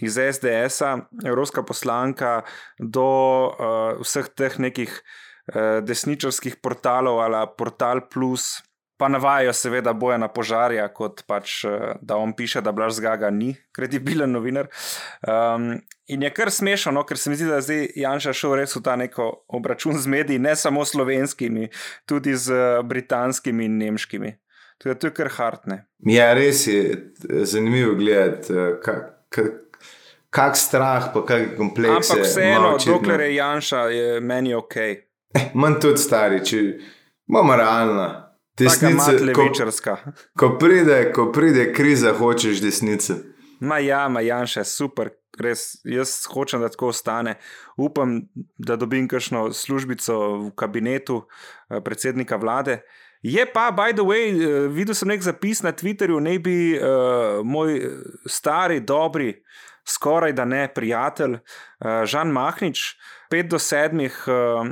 [0.00, 2.42] iz SDS-a, evropska poslanka,
[2.78, 3.08] do
[3.46, 8.62] uh, vseh teh nekih uh, desničarskih portalov ali Portal Plus.
[8.96, 13.54] Pa navajajo seveda Bojana Požarja, kot pač, eh, da on piše, da Blaž Zgaga ni
[13.72, 14.70] kredibilen novinar.
[15.28, 18.56] Um, in je kar smešno, no, ker se mi zdi, da je zdaj Janša šel
[18.56, 21.68] res v ta neko obračun z mediji, ne samo slovenskimi,
[22.06, 24.32] tudi z eh, britanskimi in nemškimi.
[24.78, 25.84] To je, to je kar hartne.
[26.04, 29.80] Ja, res je eh, zanimivo gledati, kak, kak,
[30.30, 32.10] kak strah, pa kak kompleks.
[32.10, 34.76] Ampak vseeno, dokler je Janša, je meni ok.
[35.60, 36.62] Manj tudi stari, če
[37.28, 38.06] imamo realno.
[38.58, 39.96] Desnica levičarska.
[40.38, 43.14] Ko pride, ko pride kriza, hočeš desnice.
[43.60, 45.76] Ma ja, ma Janša, super, res.
[45.84, 47.36] Jaz hočem, da tako ostane.
[47.76, 48.20] Upam,
[48.58, 52.80] da dobim kakšno službico v kabinetu eh, predsednika vlade.
[53.22, 57.40] Je pa, by the way, eh, videl sem nek zapis na Twitterju, ne bi uh,
[57.44, 57.80] moj
[58.28, 59.32] stari, dobri,
[59.88, 62.84] skoraj da ne prijatelj, uh, Žan Mahnič,
[63.30, 64.68] pet do sedmih uh,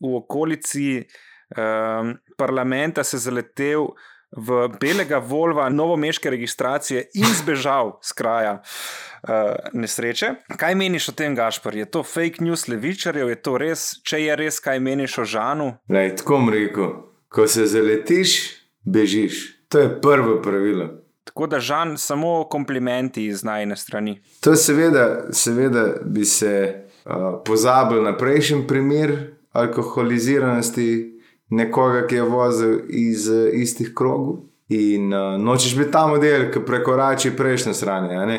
[0.00, 3.88] v okolici uh, parlamenta se zaletel
[4.36, 10.34] v belega Volva, novomeške registracije in zbežal z kraja uh, nesreče.
[10.58, 11.76] Kaj meniš o tem, Gašpor?
[11.76, 15.72] Je to fake news levičarjev, je to res, če je res, kaj meniš o Žanu?
[15.88, 16.92] Lej, tako mu rekel,
[17.28, 18.38] ko se zaletiš,
[18.84, 19.42] bežiš.
[19.68, 20.90] To je prvo pravilo.
[21.26, 24.20] Tako da žan samo komplimenti iz najne strani.
[24.40, 26.54] To je seveda, seveda bi se
[27.04, 29.16] uh, pozabil na prejšnji primer
[29.52, 31.15] alkoholiziranosti
[31.50, 34.44] nekoga, ki je vozil iz uh, istih krogov.
[34.68, 38.38] In uh, nočeš biti ta model, ki prekorači prejšnje stranje.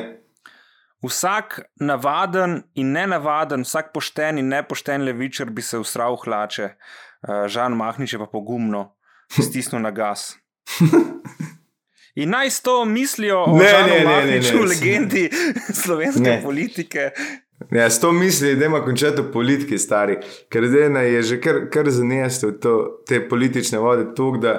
[1.05, 7.77] Vsak navaden in nenavaden, vsak pošten in nepošten levičar bi se usral hlače, uh, Žan
[7.77, 8.89] Mahnič je pa pogumno
[9.47, 10.35] stisnil na gas.
[12.17, 15.29] In naj to mislijo o Žanu legendi
[15.83, 16.41] slovenske ne.
[16.43, 17.11] politike.
[17.71, 20.17] Ja, s to misli, da ima končati v politiki, stari,
[20.49, 22.53] ker Dena je že kar, kar zanesel
[23.07, 24.53] te politične vode tukaj, da,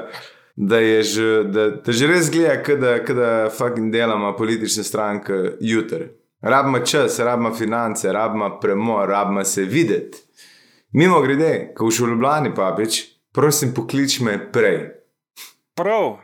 [0.57, 6.09] da je že, da, da že res gleda, da fucking delamo politične stranke jutri.
[6.41, 10.19] Rabimo čas, rabimo finance, rabimo premor, rabimo se videti.
[10.93, 14.91] Mimo grede, ko v Ljubljani papič, prosim, poklič me prej.
[15.75, 16.19] Prav.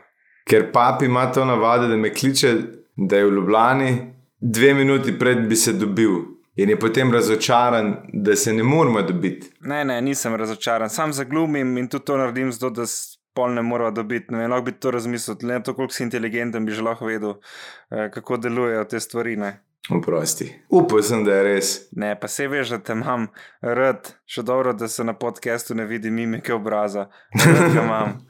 [0.45, 2.53] Ker papi ima to navado, da me kliče,
[2.95, 6.34] da je v Ljubljani, dve minuti pred bi se dobil.
[6.55, 9.51] In je potem razočaran, da se ne moramo dobiti.
[9.59, 13.91] Ne, ne, nisem razočaran, sam zaglumim in tudi to naredim, zato da spol ne moramo
[13.91, 14.33] dobiti.
[14.33, 17.33] Ne, lahko bi to razmislil, le to, koliko si inteligenten, bi že lahko vedel,
[17.91, 19.35] eh, kako delujejo te stvari.
[19.35, 19.59] Ne.
[19.89, 20.53] Oprosti.
[20.69, 21.75] Upam sem, da je res.
[21.91, 23.27] Ne, pa se veš, da te imam
[23.61, 27.09] rad, še dobro, da se na podkastu ne vidi mimike obraza.
[27.35, 28.21] Da ga imam.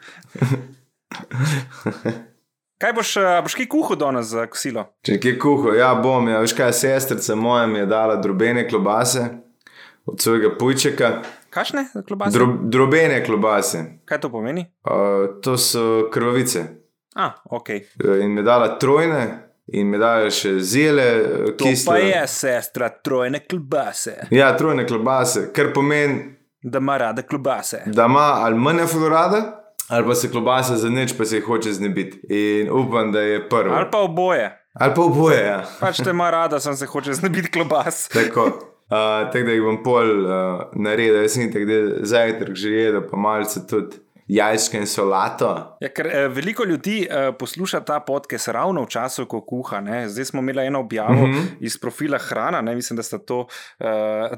[2.78, 3.14] Kaj boš,
[3.44, 4.84] boš kaj kuhal danes za kosilo?
[5.08, 6.28] Če kaj kuhal, ja, bom.
[6.28, 9.30] Ja, veš kaj, sestrica moja mi je dala drobene klobase
[10.06, 11.12] od svojega pujčeka.
[11.50, 12.36] Kakšne klobase?
[12.36, 13.86] Dro, drobene klobase.
[14.06, 14.66] Kaj to pomeni?
[14.84, 16.66] Uh, to so krvavice.
[17.16, 17.70] Ah, ok.
[18.04, 19.24] In mi je dala trojne,
[19.72, 21.10] in mi dala še zele,
[21.56, 21.94] ki so.
[21.94, 24.18] To pa je sestra, trojne klobase.
[24.36, 26.34] Ja, trojne klobase, kar pomeni.
[26.60, 27.86] Da ima rada klobase.
[27.88, 31.74] Da ima ali manj rada ali pa se klobasa za nič, pa se jih hoče
[31.74, 32.20] znebiti.
[32.30, 33.76] In upam, da je prvo.
[33.76, 34.62] Ali pa oboje.
[34.74, 35.64] Ali pa oboje, ja.
[35.80, 38.08] Pač te ima rada, sem se hoče znebiti klobas.
[38.08, 38.46] Tako.
[38.86, 43.02] Uh, tako da jih bom pol uh, naredil, jaz sem tako, da zajtrk že jedel,
[43.10, 43.98] pa malce tudi
[44.28, 45.50] jajčke in solato.
[45.82, 49.82] Ja, ker, eh, veliko ljudi eh, posluša ta podcast ravno v času, ko kuha.
[49.86, 50.06] Ne?
[50.10, 51.46] Zdaj smo imeli eno objavo mm -hmm.
[51.60, 52.76] iz profila Hrana, ne?
[52.76, 53.48] mislim, da sta to
[53.80, 53.86] eh,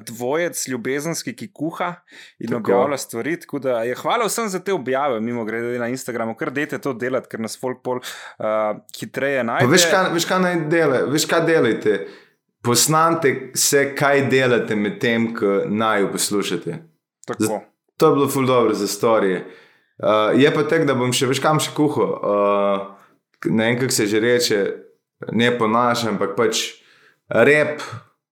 [0.07, 1.93] dvojec ljubezenski, ki kuha
[2.39, 2.57] in tako.
[2.57, 3.37] objavlja stvari.
[3.61, 7.27] Da, je, hvala vsem za te objave, mimo grede na Instagramu, ker dajte to delati,
[7.29, 9.67] ker nas folk pol uh, hitreje najde.
[9.67, 12.07] Veš kaj, veš, kaj naj dele, veš, kaj delate?
[12.63, 16.83] Posnante se, kaj delate med tem, ko naj jo poslušate.
[17.27, 17.61] Tako.
[17.97, 19.45] To je bilo ful dobro za storije.
[19.97, 22.11] Uh, je pa tako, da bom še več kam še kuhal.
[22.21, 22.97] Uh,
[23.49, 24.59] ne vem, kako se že reče,
[25.33, 26.67] ne po našem, ampak pač
[27.29, 27.81] rep,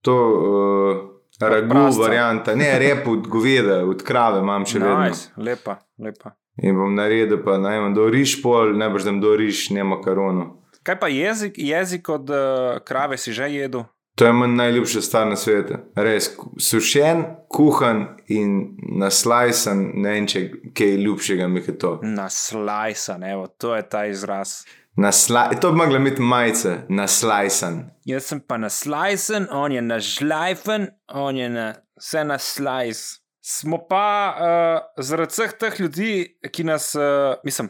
[0.05, 1.01] to uh,
[1.41, 2.55] ragu, varianta.
[2.55, 4.99] Ne, rep od goveda, od krave imam še vedno.
[5.07, 5.31] Nice.
[5.37, 6.35] Lepa, lepa.
[6.61, 10.61] In bom naredil, pa naj imam do riš pol, boš tam do riš, ne makarono.
[10.85, 13.89] Kaj pa jezik, jezik od uh, krave si že jedel?
[14.15, 15.75] To je moj najljubši star na svetu.
[15.95, 20.43] Res, sušen, kuhan in naslajsan, ne vem, če
[20.77, 21.97] kaj ljubšega mi je to.
[22.03, 24.61] Naslajsan, evo, to je ta izraz.
[24.95, 27.81] Nasla to bi mogla biti majica, naslajsan.
[28.07, 31.67] Jaz sem pa naslajsan, on je nažlajfen, on je na
[31.99, 33.05] vse naslajs.
[33.45, 36.11] Smo pa uh, zaradi vseh teh ljudi,
[36.51, 37.67] ki nas, uh, mislim,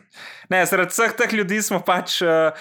[0.54, 2.22] ne, zaradi vseh teh ljudi smo pač.
[2.22, 2.54] Uh,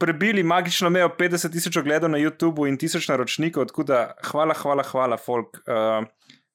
[0.00, 4.82] prebili magično mejo 50 tisoč ogledov na YouTubu in tisoč naročnikov, tako da hvala, hvala,
[4.82, 5.60] hvala, folk.
[5.68, 6.08] Uh,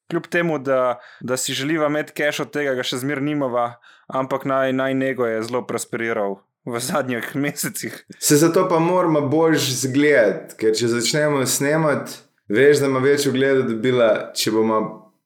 [0.09, 3.75] kljub temu, da, da si želiva imeti cache od tega, ga še zmer nimava,
[4.07, 8.05] ampak naj, naj nego je zelo prosperiral v zadnjih mesecih.
[8.19, 12.17] Se zato pa moramo bolj zgledati, ker če začnemo snemati,
[12.49, 14.81] veš, da ima več ogleda, da bila, če bomo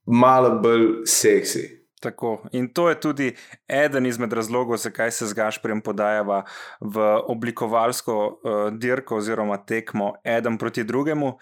[0.06, 1.79] malo bolj seksi.
[2.00, 2.46] Tako.
[2.52, 3.36] In to je tudi
[3.68, 6.44] eden izmed razlogov, zakaj se z Gašprem podajava
[6.80, 11.34] v oblikovalsko uh, dirko oziroma tekmo eden proti drugemu.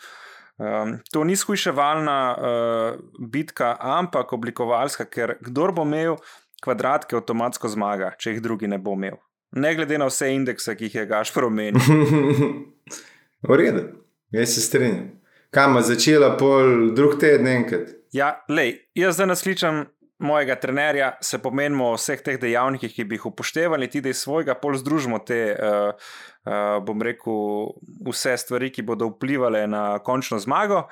[0.57, 6.17] Um, to ni skuševalna uh, bitka, ampak oblikovalska, ker kdo bo imel
[6.63, 9.19] kvadratke, avtomatsko zmaga, če jih drugi ne bo imel.
[9.55, 11.77] Ne glede na vse indekse, ki jih je Gašpor omenil.
[13.47, 13.83] v redu,
[14.33, 15.13] jaz se strinjam.
[15.53, 17.93] Kam je začela pol drug teden enkrat?
[18.11, 19.85] Ja, lej, jaz zdaj nasličam
[20.19, 24.23] mojega trenerja, se pomenimo o vseh teh dejavnikih, ki bi jih upoštevali, ti da iz
[24.23, 26.09] svojega pol združimo te, uh,
[26.47, 27.69] uh, bom rekel,
[28.09, 30.87] vse stvari, ki bodo vplivali na končno zmago.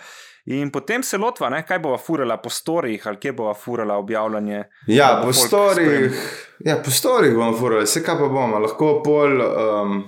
[0.53, 4.63] In potem se lotva, ne, kaj bova furala po storjih ali kje bova furala objavljanje.
[4.88, 6.19] Ja, bo po storjih,
[6.59, 9.41] ja, po storjih bomo furali, vse kaj pa bomo, lahko pol.
[9.41, 10.03] Um,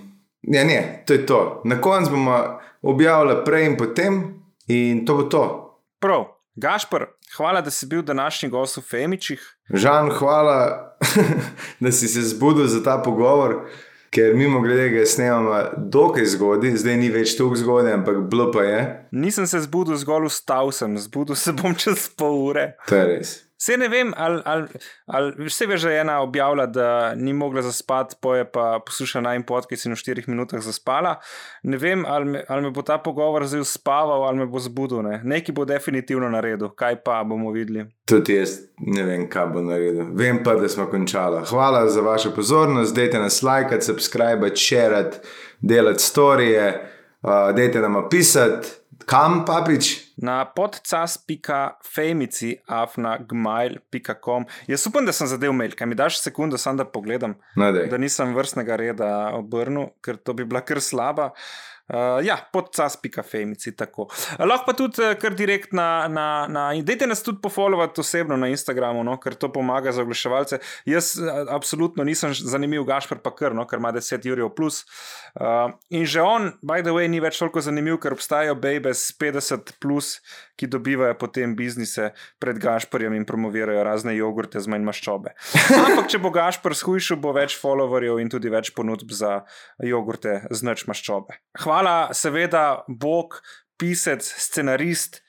[0.45, 1.61] ja, ne, to je to.
[1.65, 2.37] Na koncu bomo
[2.81, 4.21] objavili prej in potem,
[4.67, 5.45] in to bo to.
[5.99, 7.03] Prav, Gašpr,
[7.37, 9.41] hvala, da si bil današnji gost v Femičih.
[9.69, 10.89] Žan, hvala,
[11.79, 13.69] da si se zbudil za ta pogovor,
[14.09, 18.63] ker mimo grede ga snemamo dokaj zgodaj, zdaj ni več tako zgodaj, ampak bilo pa
[18.63, 18.79] je.
[19.11, 22.71] Nisem se zbudil, zgolj vstal sem, zbudil se bom čez pol ure.
[22.89, 23.35] To je res.
[23.57, 24.67] Vse ne vem, ali, ali,
[25.05, 29.85] ali vse veš, že ena objavila, da ni mogla zaspati, poje pa posluša naj podcast
[29.85, 31.15] in v štirih minutah zaspala.
[31.63, 35.01] Ne vem, ali me, ali me bo ta pogovor zdaj uspaval ali me bo zbudil.
[35.01, 35.21] Ne?
[35.23, 37.87] Nekaj bo definitivno naredil, kaj pa bomo videli.
[38.05, 40.13] Tudi jaz ne vem, kaj bo naredil.
[40.13, 41.41] Vem pa, da smo končali.
[41.49, 45.17] Hvala za vašo pozornost, dajte nas lajkati, subscribe, širiti,
[45.61, 46.67] delati storije,
[47.21, 48.67] uh, dajte nam pisati,
[49.05, 50.06] kam papič.
[50.17, 54.45] Na podcas.femici afna gmail.com.
[54.67, 57.87] Jaz upam, da sem zadev mail, kaj mi daš sekundo, samo da pogledam, daj.
[57.91, 61.31] da nisem vrstnega reda obrnil, ker to bi bila kar slaba.
[61.87, 63.75] Uh, ja, podcas.femici.
[63.75, 64.07] tako.
[64.39, 66.07] Lahko pa tudi eh, kar direkt na.
[66.11, 70.59] na, na dajte nas tudi pofollowati osebno na Instagramu, no, ker to pomaga za oglaševalce.
[70.85, 74.81] Jaz eh, absolutno nisem zanimiv, Gašpr pa kar, no, ker ima 10 jurjev plus.
[75.39, 79.77] Uh, in že on, by the way, ni več toliko zanimiv, ker obstajajo babes 50
[79.79, 80.06] plus,
[80.57, 85.35] ki dobivajo potem biznise pred Gašprjem in promovirajo razne jogurte z manj maščobe.
[85.83, 89.41] Ampak, če bo Gašpr shujšal, bo več followerjev in tudi več ponudb za
[89.83, 91.39] jogurte z nič maščobe.
[91.63, 93.41] Hvala, seveda, Bog,
[93.79, 95.23] pisec, scenarist.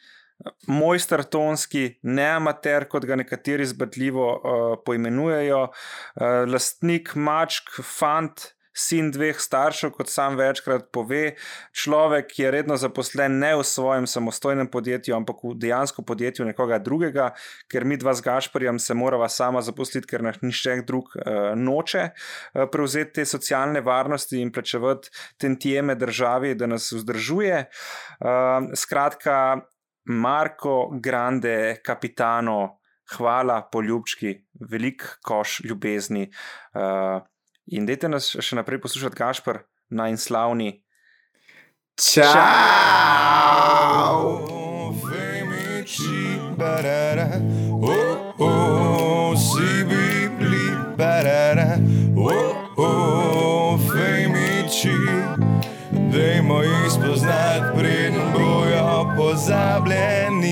[0.71, 9.11] Mojster tonski, ne amater, kot ga nekateri zbadljivo uh, poimenujejo, uh, lastnik mačk, fant, sin
[9.15, 11.35] dveh staršev, kot sam večkrat pove,
[11.77, 16.79] človek, ki je redno zaposlen ne v svojem samostojnem podjetju, ampak v dejansko podjetju nekoga
[16.83, 17.33] drugega,
[17.71, 22.05] ker mi dva z Gašporjem se morava sama zaposliti, ker nas nišče drug uh, noče
[22.09, 25.11] uh, prevzeti te socialne varnosti in plačevati
[25.41, 27.65] tentijeme državi, da nas vzdržuje.
[28.21, 29.39] Uh, skratka,
[30.09, 32.79] Marko, Grande, Kapitano,
[33.17, 34.35] hvala, poljubčki,
[34.71, 36.31] velik koš ljubezni.
[36.75, 37.21] Uh,
[37.71, 39.57] in dajte nas še naprej poslušati, Gašpr,
[39.91, 40.83] najslavni.
[41.99, 42.39] Ciao!
[45.03, 47.29] Femici, barara,
[47.83, 50.67] oh oh, si bibli,
[50.97, 51.79] barara,
[52.17, 54.95] oh oh, femici,
[56.13, 60.48] dajmo jih spoznati, preden bojo pozabljeni.